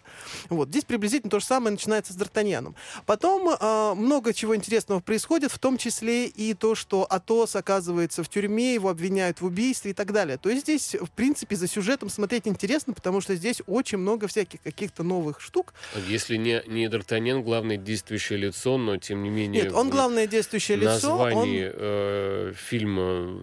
[0.48, 0.68] Вот.
[0.68, 2.74] Здесь приблизительно то же самое начинается с Д'Артаньяном.
[3.06, 8.28] Потом а, много чего интересного происходит, в том числе и то, что Атос оказывается в
[8.28, 10.36] тюрьме, его обвиняют в убийстве и так далее.
[10.38, 14.60] То есть здесь, в принципе, за сюжетом смотреть интересно, потому что здесь очень много всяких
[14.62, 15.74] каких-то новых штук.
[16.08, 19.64] Если не, не Д'Артаньян главное действующее лицо, но тем не менее...
[19.64, 21.12] Нет, он главное действующее лицо.
[21.12, 23.38] он- названии э, фильма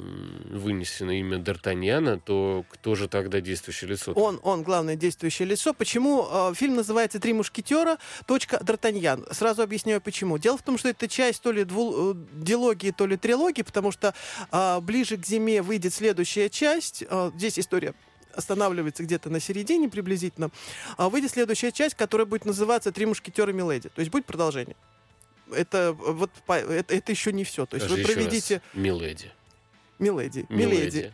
[0.50, 4.14] вынесено имя Д'Артаньяна, то кто же тогда действующее лицо?
[4.14, 5.74] Он, он главное действующее лицо.
[5.74, 7.98] Почему э, фильм называется «Три мушкетера.
[8.26, 9.34] Точка Д'Артаньян».
[9.34, 10.38] Сразу объясняю, почему.
[10.38, 13.92] Дело в том, что это часть то ли дву, э, дилогии, то ли трилогии, потому
[13.92, 14.14] что
[14.52, 17.04] э, ближе к зиме выйдет следующая часть.
[17.10, 17.94] Э, здесь история
[18.34, 20.52] останавливается где-то на середине приблизительно.
[20.98, 23.90] А выйдет следующая часть, которая будет называться «Три мушкетера Миледи».
[23.90, 24.76] То есть будет продолжение.
[25.52, 27.66] Это, э, вот, по- это, это еще не все.
[27.66, 28.24] То есть Скажи вы еще раз.
[28.24, 28.62] проведите...
[28.74, 29.32] Миледи.
[29.98, 30.46] Миледи.
[30.50, 31.12] Миледи.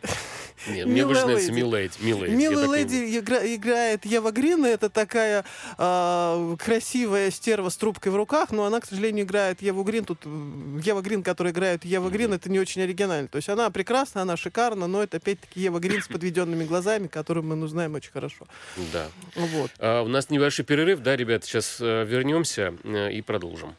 [0.66, 1.92] Нет, мне Милая вычинается леди.
[2.00, 2.34] Миледи.
[2.34, 4.64] Милая леди игра- играет Ева Грин.
[4.64, 5.44] Это такая
[5.78, 10.04] а, красивая стерва с трубкой в руках, но она, к сожалению, играет Еву Грин.
[10.04, 13.28] Тут Ева Грин, которая играет Ева Грин, это не очень оригинально.
[13.28, 17.44] То есть она прекрасна, она шикарна, но это опять-таки Ева Грин с подведенными глазами, которую
[17.44, 18.46] мы ну, знаем очень хорошо.
[18.92, 19.08] Да.
[19.34, 19.70] Вот.
[19.78, 23.76] А, у нас небольшой перерыв, да, ребят, сейчас э, вернемся э, и продолжим.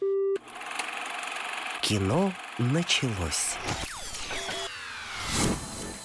[1.82, 3.56] Кино началось.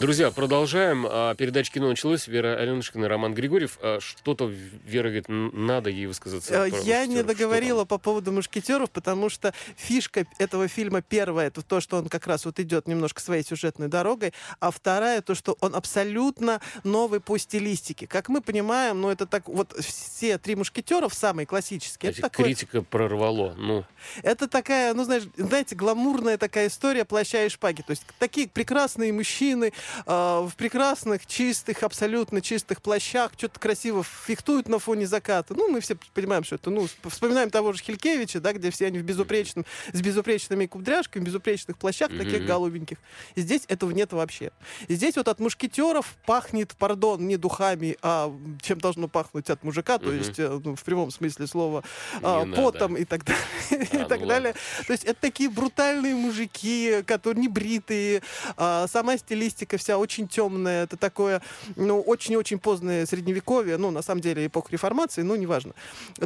[0.02, 1.06] Друзья, продолжаем.
[1.08, 2.26] А, Передача «Кино» началось.
[2.26, 3.78] Вера Аленушкина Роман Григорьев.
[3.80, 4.46] А, Что-то
[4.84, 6.66] Вера говорит, надо ей высказаться.
[6.66, 11.80] Э, Я не договорила по поводу мушкетеров, потому что фишка этого фильма первая это то,
[11.80, 15.72] что он как раз вот идет немножко своей сюжетной дорогой, а вторая то, что он
[15.76, 18.08] абсолютно новый по стилистике.
[18.08, 22.10] Как мы понимаем, ну это так вот все три мушкетеров самые классические.
[22.10, 22.18] там?
[22.18, 23.54] Это, такой- Критика прорвало.
[23.56, 23.84] Ну,
[24.24, 27.82] это такая, ну знаешь, знаете, гламурная такая история плаща и шпаги.
[27.82, 29.72] То есть такие прекрасные мужчины
[30.06, 35.54] в прекрасных, чистых, абсолютно чистых плащах, что-то красиво фехтуют на фоне заката.
[35.54, 38.86] Ну, мы все понимаем, что это, ну, сп- вспоминаем того же Хилькевича, да, где все
[38.86, 42.46] они в безупречном, с безупречными кудряшками, в безупречных плащах, таких Мгм.
[42.46, 42.98] голубеньких.
[43.34, 44.50] И здесь этого нет вообще.
[44.88, 48.32] И здесь вот от мушкетеров пахнет, пардон, не духами, а
[48.62, 50.18] чем должно пахнуть от мужика, то Мгм.
[50.18, 51.82] есть, э, ну, в прямом смысле слова,
[52.22, 53.42] а, потом и так далее.
[53.72, 54.26] А, и ну так ладно.
[54.26, 54.54] далее.
[54.86, 58.22] То есть это такие брутальные мужики, которые не бритые.
[58.56, 60.84] а, сама стилистика вся очень темная.
[60.84, 61.42] Это такое,
[61.76, 63.76] ну, очень-очень позднее средневековье.
[63.76, 65.74] Ну, на самом деле, эпоха реформации, ну, неважно.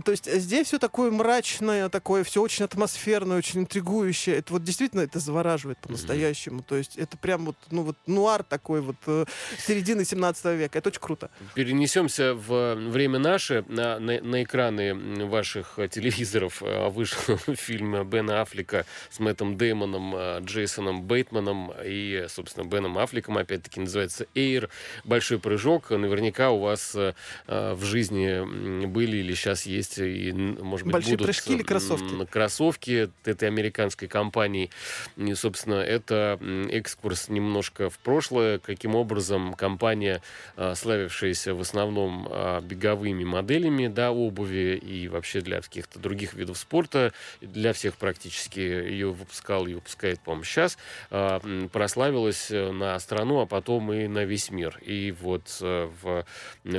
[0.04, 4.36] То есть здесь все такое мрачное, такое все очень атмосферное, очень интригующее.
[4.36, 6.62] Это вот действительно это завораживает по-настоящему.
[6.62, 9.24] То есть это прям вот, ну, вот нуар такой вот э,
[9.58, 10.78] середины 17 века.
[10.78, 11.30] Это очень круто.
[11.54, 13.64] перенесемся в время наше.
[13.68, 20.14] На, на, на экраны ваших э, телевизоров э, вышел фильм Бена Аффлека с Мэттом Деймоном,
[20.14, 23.35] э, Джейсоном Бейтманом и, собственно, Беном Аффлеком.
[23.36, 24.68] Опять-таки называется «Эйр».
[25.04, 25.90] Большой прыжок.
[25.90, 27.14] Наверняка у вас э,
[27.46, 32.26] э, в жизни были или сейчас есть, и, может быть, Большие будут прыжки или кроссовки?
[32.30, 34.70] кроссовки этой американской компании.
[35.16, 36.38] И, собственно, это
[36.70, 40.22] экскурс немножко в прошлое, каким образом компания,
[40.56, 46.58] а, славившаяся в основном а, беговыми моделями да, обуви и вообще для каких-то других видов
[46.58, 50.78] спорта, для всех практически ее выпускал и выпускает, по-моему, сейчас,
[51.10, 51.40] а,
[51.72, 54.78] прославилась э, на страну, а потом и на весь мир.
[54.82, 56.24] И вот э, в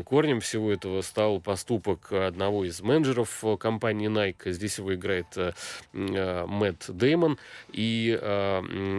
[0.04, 4.52] корнем всего этого стал поступок одного из менеджеров э, компании Nike.
[4.52, 5.54] Здесь его играет э,
[5.93, 7.38] Мэтт Деймон,
[7.72, 8.18] и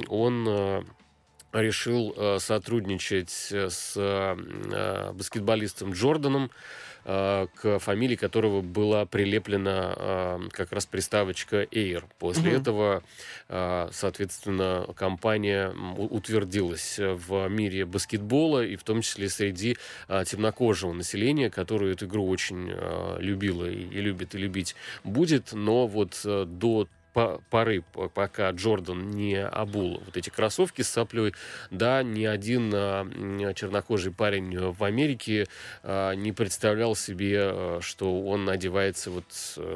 [0.08, 0.84] он
[1.52, 4.36] решил сотрудничать с
[5.14, 6.50] баскетболистом Джорданом,
[7.08, 12.04] к фамилии которого была прилеплена э, как раз приставочка Air.
[12.18, 12.60] После Мгм.
[12.60, 13.02] этого,
[13.48, 19.76] э, соответственно, компания утвердилась в мире баскетбола и в том числе среди
[20.08, 25.86] э, темнокожего населения, которое эту игру очень э, любило и, любит и любить будет, но
[25.86, 26.88] вот э, до
[27.50, 27.82] поры,
[28.14, 31.34] пока Джордан не обул вот эти кроссовки с соплей,
[31.70, 33.06] да, ни один а,
[33.54, 35.46] чернокожий парень в Америке
[35.82, 39.24] а, не представлял себе, а, что он одевается вот,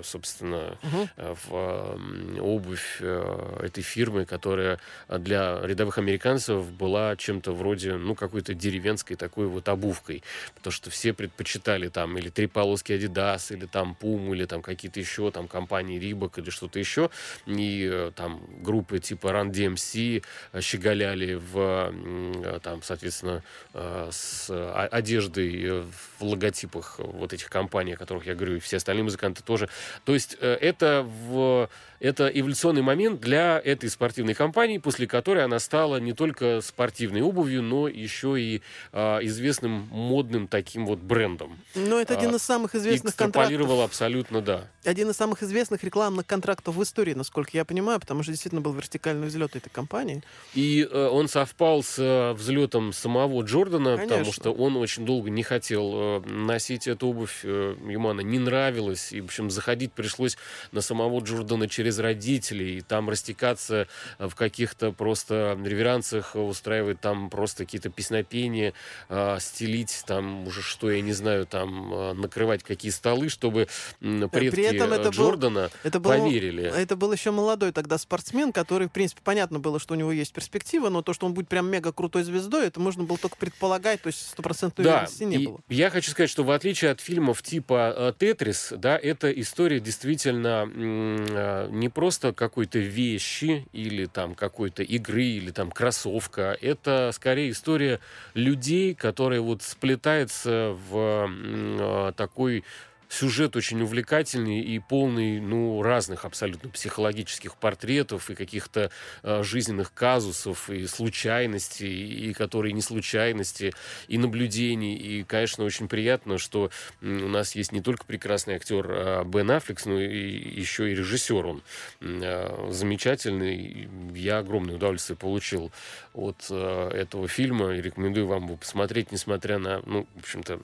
[0.05, 1.09] собственно, угу.
[1.17, 1.99] в
[2.41, 4.79] обувь этой фирмы, которая
[5.09, 10.23] для рядовых американцев была чем-то вроде, ну, какой-то деревенской такой вот обувкой.
[10.55, 15.01] Потому что все предпочитали там или три полоски Adidas, или там Puma, или там какие-то
[15.01, 17.11] еще там компании Reebok или что-то еще.
[17.47, 23.43] И э, там группы типа Run DMC э, щеголяли в, э, там, соответственно,
[23.75, 24.51] с
[24.91, 29.69] одеждой в логотипах вот этих компаний, о которых я говорю, и все остальные музыканты тоже.
[30.05, 31.69] То есть это в
[32.03, 37.63] это эволюционный момент для этой спортивной компании, после которой она стала не только спортивной обувью,
[37.63, 38.61] но еще и
[38.93, 41.59] а, известным модным таким вот брендом.
[41.77, 43.81] Ну, это один а, из самых известных контрактов.
[43.81, 44.69] абсолютно, да.
[44.85, 48.73] Один из самых известных рекламных контрактов в истории, насколько я понимаю, потому что действительно был
[48.73, 50.25] вертикальный взлет этой компании.
[50.55, 54.09] И э, он совпал с э, взлетом самого Джордана, Конечно.
[54.09, 58.41] потому что он очень долго не хотел э, носить эту обувь, э, ему она не
[58.41, 60.37] нравилась, и, в общем, заходить пришлось
[60.73, 63.87] на самого Джордана через без родителей, там растекаться
[64.19, 68.73] в каких-то просто реверансах, устраивать там просто какие-то песнопения,
[69.11, 73.69] э, стелить там уже что, я не знаю, там э, накрывать какие столы, чтобы
[74.01, 76.63] предки При этом это Джордана был, это был, поверили.
[76.63, 80.33] Это был еще молодой тогда спортсмен, который, в принципе, понятно было, что у него есть
[80.33, 84.01] перспектива, но то, что он будет прям мега крутой звездой, это можно было только предполагать,
[84.01, 85.61] то есть стопроцентной да, уверенности не было.
[85.69, 90.67] Я хочу сказать, что в отличие от фильмов типа э, «Тетрис», да, эта история действительно
[90.75, 96.57] э, не просто какой-то вещи или там какой-то игры или там кроссовка.
[96.61, 97.99] Это скорее история
[98.35, 102.65] людей, которая вот сплетается в э, такой
[103.13, 108.91] сюжет очень увлекательный и полный, ну, разных абсолютно психологических портретов и каких-то
[109.23, 113.75] э, жизненных казусов и случайностей, и которые не случайности,
[114.09, 114.97] и наблюдений.
[114.97, 116.71] И, конечно, очень приятно, что
[117.03, 121.47] у нас есть не только прекрасный актер э, Бен Аффлекс, но и еще и режиссер
[121.47, 121.63] он
[122.01, 123.91] э, замечательный.
[124.15, 125.71] Я огромное удовольствие получил
[126.15, 130.59] от э, этого фильма и рекомендую вам его посмотреть, несмотря на, ну, в общем-то,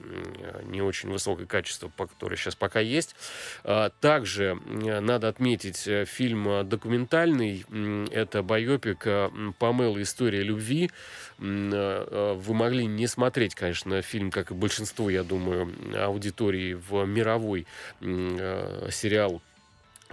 [0.65, 3.15] не очень высокое качество, по которое сейчас пока есть.
[3.65, 7.65] А, также надо отметить э, фильм э, документальный.
[8.11, 10.91] Это байопик э, Памела «История любви».
[11.39, 17.65] Вы могли не смотреть, конечно, фильм, как и большинство, я думаю, аудитории в мировой
[18.01, 19.41] сериал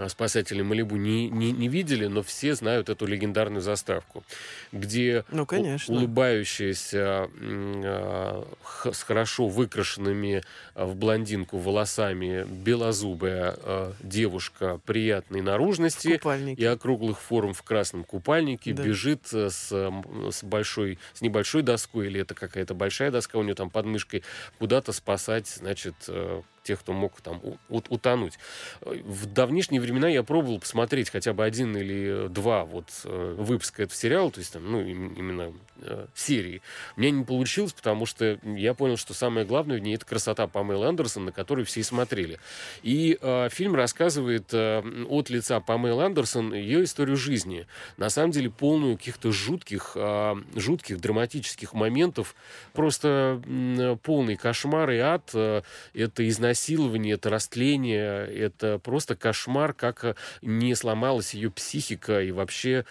[0.07, 4.23] спасатели Малибу не, не, не видели, но все знают эту легендарную заставку,
[4.71, 5.95] где ну, конечно.
[5.95, 8.43] улыбающаяся э,
[8.91, 10.43] с хорошо выкрашенными
[10.75, 13.57] в блондинку волосами белозубая
[14.01, 16.19] девушка приятной наружности
[16.57, 18.83] и округлых форм в красном купальнике да.
[18.83, 23.69] бежит с, с большой, с небольшой доской, или это какая-то большая доска у нее там
[23.69, 24.23] под мышкой,
[24.59, 28.37] куда-то спасать, значит, э, тех, кто мог там утонуть.
[28.81, 33.95] В давнишние времена я пробовал посмотреть хотя бы один или два вот э, выпуска этого
[33.95, 36.61] сериала, то есть там, ну, именно э, серии.
[36.97, 40.47] У меня не получилось, потому что я понял, что самое главное в ней это красота
[40.47, 42.39] Памелы Андерсон, на которую все смотрели.
[42.81, 47.67] И э, фильм рассказывает э, от лица Памелы Андерсон ее историю жизни.
[47.97, 52.35] На самом деле полную каких-то жутких, э, жутких драматических моментов.
[52.73, 55.29] Просто э, полный кошмар и ад.
[55.33, 55.61] Э,
[55.93, 62.85] это изнасилование изнасилование, это растление, это просто кошмар, как не сломалась ее психика и вообще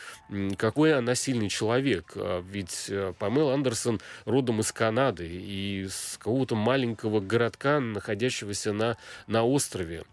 [0.58, 2.12] какой она сильный человек.
[2.16, 8.96] А ведь э, Памела Андерсон родом из Канады и с какого-то маленького городка, находящегося на,
[9.26, 10.04] на острове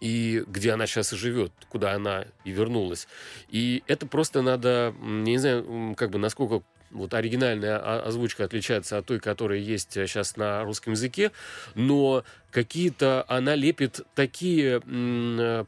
[0.00, 3.06] и где она сейчас и живет, куда она и вернулась.
[3.50, 9.18] И это просто надо, не знаю, как бы насколько вот оригинальная озвучка отличается от той,
[9.18, 11.32] которая есть сейчас на русском языке,
[11.74, 14.80] но какие-то она лепит такие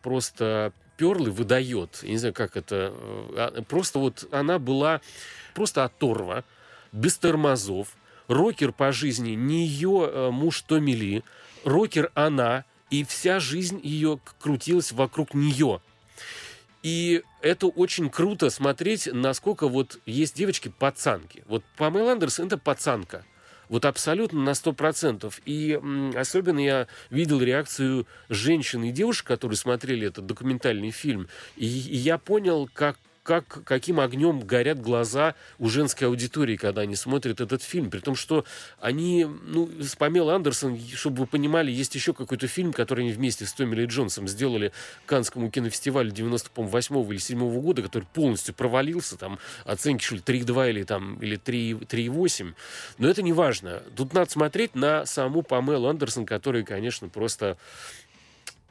[0.02, 2.00] просто перлы выдает.
[2.02, 2.92] Я не знаю, как это.
[2.94, 5.00] Э, а, просто вот она была
[5.54, 6.44] просто оторва,
[6.92, 7.88] без тормозов.
[8.28, 11.22] Рокер по жизни не ее э, муж Томили.
[11.64, 15.80] Рокер она, и вся жизнь ее крутилась вокруг нее.
[16.82, 21.44] И это очень круто смотреть, насколько вот есть девочки-пацанки.
[21.46, 23.24] Вот Памела Андерсон— это пацанка.
[23.68, 25.32] Вот абсолютно на 100%.
[25.44, 25.78] И
[26.16, 31.28] особенно я видел реакцию женщин и девушек, которые смотрели этот документальный фильм.
[31.56, 36.94] И, и я понял, как как, каким огнем горят глаза у женской аудитории, когда они
[36.94, 37.90] смотрят этот фильм.
[37.90, 38.44] При том, что
[38.78, 43.46] они, ну, с Памел Андерсон, чтобы вы понимали, есть еще какой-то фильм, который они вместе
[43.46, 44.72] с Томми Ли Джонсом сделали
[45.06, 50.82] Канскому кинофестивалю 98 или 7 года, который полностью провалился, там оценки, что ли, 3,2 или,
[50.82, 52.54] там, или 3,8.
[52.98, 53.82] Но это не важно.
[53.96, 57.56] Тут надо смотреть на саму Памелу Андерсон, которая, конечно, просто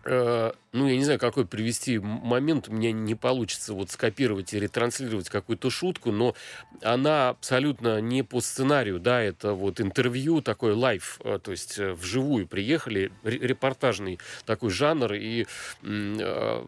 [0.06, 5.30] э, ну, я не знаю, какой привести момент, меня не получится вот скопировать и ретранслировать
[5.30, 6.36] какую-то шутку, но
[6.82, 11.94] она абсолютно не по сценарию, да, это вот интервью, такой live, э, то есть э,
[11.94, 15.46] вживую приехали, репортажный такой жанр, и
[15.84, 16.66] э,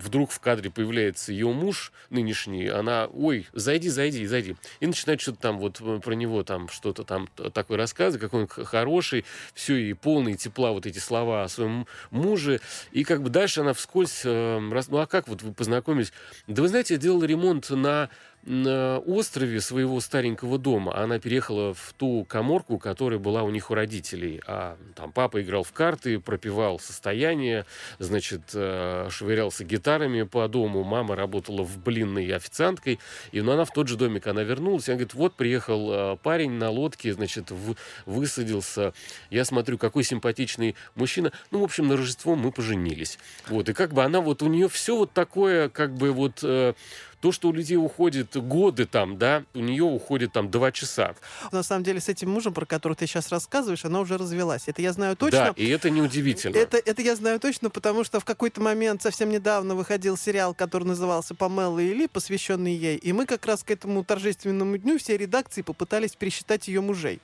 [0.00, 5.40] вдруг в кадре появляется ее муж нынешний, она, ой, зайди, зайди, зайди, и начинает что-то
[5.40, 10.36] там вот про него там что-то там такое рассказывать, какой он хороший, все, и полные
[10.36, 12.62] тепла вот эти слова о своем муже,
[12.92, 14.22] и как бы дальше она вскользь...
[14.24, 16.12] Э, раз, ну а как вот вы познакомились?
[16.46, 18.10] Да вы знаете, я делал ремонт на
[18.46, 20.96] на острове своего старенького дома.
[20.96, 24.40] Она переехала в ту коморку, которая была у них у родителей.
[24.46, 27.66] А там папа играл в карты, пропивал состояние,
[27.98, 30.84] значит, э, швырялся гитарами по дому.
[30.84, 33.00] Мама работала в блинной официанткой.
[33.32, 34.88] И ну, она в тот же домик, она вернулась.
[34.88, 37.74] Она говорит, вот приехал э, парень на лодке, значит, в,
[38.06, 38.94] высадился.
[39.28, 41.32] Я смотрю, какой симпатичный мужчина.
[41.50, 43.18] Ну, в общем, на Рождество мы поженились.
[43.48, 46.74] Вот, и как бы она вот, у нее все вот такое, как бы вот э,
[47.20, 51.14] то, что у людей уходит годы там, да, у нее уходит там два часа.
[51.52, 54.64] На самом деле с этим мужем, про которого ты сейчас рассказываешь, она уже развелась.
[54.66, 55.38] Это я знаю точно.
[55.38, 56.56] Да, и это неудивительно.
[56.56, 60.84] Это, это я знаю точно, потому что в какой-то момент совсем недавно выходил сериал, который
[60.84, 62.96] назывался «Памела и Ли», посвященный ей.
[62.96, 67.20] И мы как раз к этому торжественному дню все редакции попытались пересчитать ее мужей.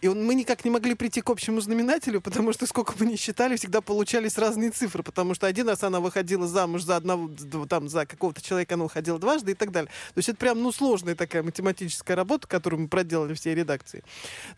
[0.00, 3.16] И он, мы никак не могли прийти к общему знаменателю, потому что сколько мы ни
[3.16, 5.02] считали, всегда получались разные цифры.
[5.02, 7.30] Потому что один раз она выходила замуж за одного,
[7.68, 9.90] там, за какого-то человека она выходила дважды, дважды и так далее.
[10.14, 14.02] То есть это прям, ну, сложная такая математическая работа, которую мы проделали все редакции.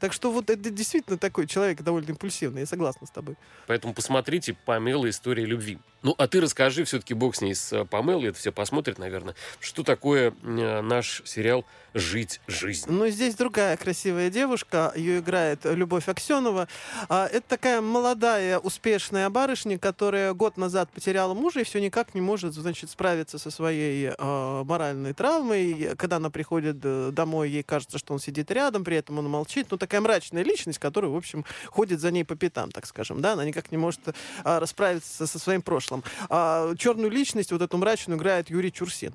[0.01, 3.37] Так что вот это действительно такой человек довольно импульсивный, я согласна с тобой.
[3.66, 5.09] Поэтому посмотрите «Памела.
[5.09, 5.79] История любви».
[6.03, 9.35] Ну, а ты расскажи, все-таки бог с ней, с э, Памелой, это все посмотрят, наверное,
[9.59, 12.89] что такое э, наш сериал «Жить жизнь».
[12.89, 16.68] Ну, здесь другая красивая девушка, ее играет Любовь Аксенова.
[17.09, 22.20] А, это такая молодая, успешная барышня, которая год назад потеряла мужа и все никак не
[22.20, 25.97] может, значит, справиться со своей э, моральной травмой.
[25.97, 29.66] Когда она приходит э, домой, ей кажется, что он сидит рядом, при этом он молчит.
[29.71, 33.33] Ну, такая мрачная личность, которая, в общем, ходит за ней по пятам, так скажем, да,
[33.33, 34.12] она никак не может э,
[34.45, 36.05] расправиться со своим прошлым.
[36.29, 39.14] А, черную личность, вот эту мрачную, играет Юрий Чурсин.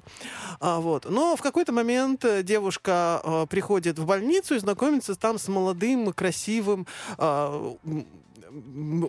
[0.59, 1.09] А, вот.
[1.09, 6.11] Но в какой-то момент э, девушка а, приходит в больницу и знакомится там с молодым,
[6.13, 6.87] красивым,
[7.17, 7.75] а,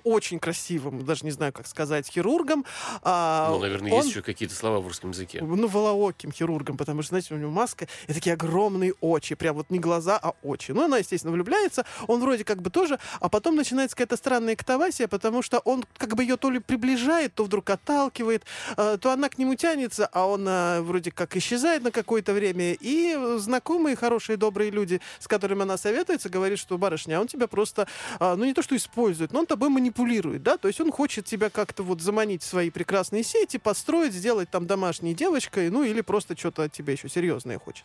[0.05, 2.65] очень красивым, даже не знаю, как сказать, хирургом.
[3.03, 5.43] А, ну, наверное, он, есть еще какие-то слова в русском языке.
[5.43, 9.71] Ну, волооким хирургом, потому что, знаете, у него маска и такие огромные очи, прям вот
[9.71, 10.73] не глаза, а очи.
[10.73, 15.09] Ну, она, естественно, влюбляется, он вроде как бы тоже, а потом начинается какая-то странная эктовасия,
[15.09, 18.45] потому что он как бы ее то ли приближает, то вдруг отталкивает,
[18.77, 22.77] а, то она к нему тянется, а он а, вроде как исчезает на какое-то время,
[22.79, 27.87] и знакомые, хорошие, добрые люди, с которыми она советуется, говорят, что барышня, он тебя просто,
[28.19, 31.25] а, ну, не то что использует, но он тобой манипулирует, да, то есть он хочет
[31.25, 36.03] тебя как-то вот заманить в свои прекрасные сети, построить, сделать там домашней девочкой, ну или
[36.03, 37.85] просто что-то от тебя еще серьезное хочет.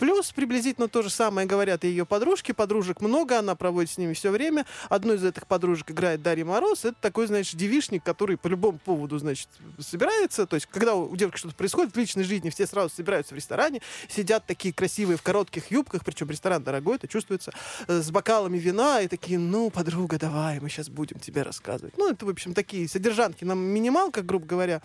[0.00, 4.12] Плюс приблизительно то же самое говорят и ее подружки, подружек много, она проводит с ними
[4.12, 4.66] все время.
[4.88, 9.18] Одну из этих подружек играет Дарья Мороз, это такой, значит, девишник, который по любому поводу,
[9.18, 13.34] значит, собирается, то есть когда у девушки что-то происходит в личной жизни, все сразу собираются
[13.34, 17.52] в ресторане, сидят такие красивые в коротких юбках, причем ресторан дорогой, это чувствуется,
[17.86, 21.96] э, с бокалами вина и такие, ну, подруга, давай, мы сейчас сейчас будем тебе рассказывать.
[21.96, 24.82] Ну, это, в общем, такие содержанки на минималках, грубо говоря.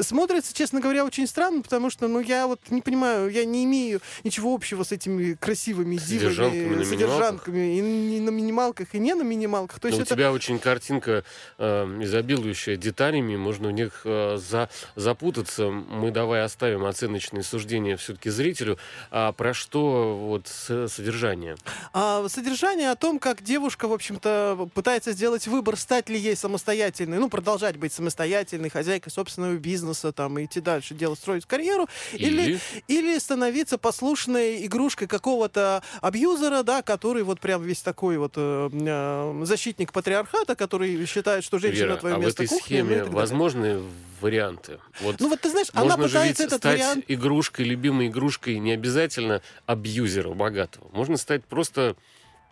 [0.00, 4.00] Смотрится, честно говоря, очень странно, потому что, ну, я вот не понимаю, я не имею
[4.24, 9.80] ничего общего с этими красивыми дивами, содержанками и не на минималках, и не на минималках.
[9.80, 10.14] То есть это...
[10.14, 11.24] У тебя очень картинка
[11.58, 15.70] э, изобилующая деталями, можно в них э, за, запутаться.
[15.70, 18.78] Мы давай оставим оценочные суждения все-таки зрителю.
[19.10, 21.56] А про что вот содержание?
[21.92, 26.36] А, содержание о том, как девушка, в общем-то, пытается сделать сделать выбор, стать ли ей
[26.36, 32.42] самостоятельной, ну, продолжать быть самостоятельной хозяйкой собственного бизнеса, там, идти дальше, делать, строить карьеру, или,
[32.42, 38.70] или, или становиться послушной игрушкой какого-то абьюзера, да, который вот прям весь такой вот э,
[38.72, 43.04] э, защитник патриархата, который считает, что женщина Вера, твое а место в этой кухне, схеме
[43.04, 43.82] возможны
[44.20, 44.78] варианты?
[45.00, 47.04] Вот ну вот ты знаешь, можно она пытается этот стать вариант...
[47.08, 50.88] игрушкой, любимой игрушкой не обязательно абьюзера богатого.
[50.92, 51.96] Можно стать просто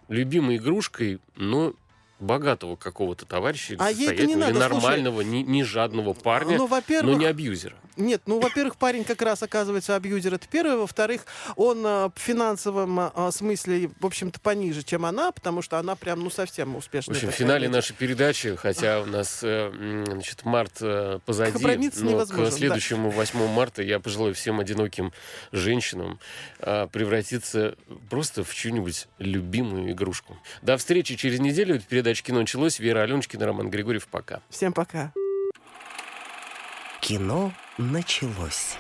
[0.09, 1.75] любимой игрушкой, но
[2.25, 4.69] богатого какого-то товарища А ей не надо, слушай.
[4.73, 7.77] нормального, не, не жадного парня, Ну, но во-первых, не абьюзера.
[7.97, 10.77] Нет, ну, во-первых, парень как раз оказывается абьюзер, это первое.
[10.77, 11.27] Во-вторых,
[11.57, 16.21] он э, в финансовом э, смысле, в общем-то, пониже, чем она, потому что она прям,
[16.21, 17.17] ну, совсем В успешная.
[17.17, 20.81] общем, в финале нашей передачи, хотя у нас э, значит, март
[21.25, 22.51] позади, но к да.
[22.51, 25.13] следующему 8 марта я пожелаю всем одиноким
[25.53, 26.19] женщинам
[26.59, 27.77] превратиться
[28.11, 30.39] просто в чью-нибудь любимую игрушку.
[30.63, 31.81] До встречи через неделю.
[31.89, 32.79] Передача «Кино началось».
[32.79, 34.07] Вера Аленочкина, Роман Григорьев.
[34.09, 34.41] Пока.
[34.51, 35.13] Всем пока.
[37.05, 38.79] Кино началось.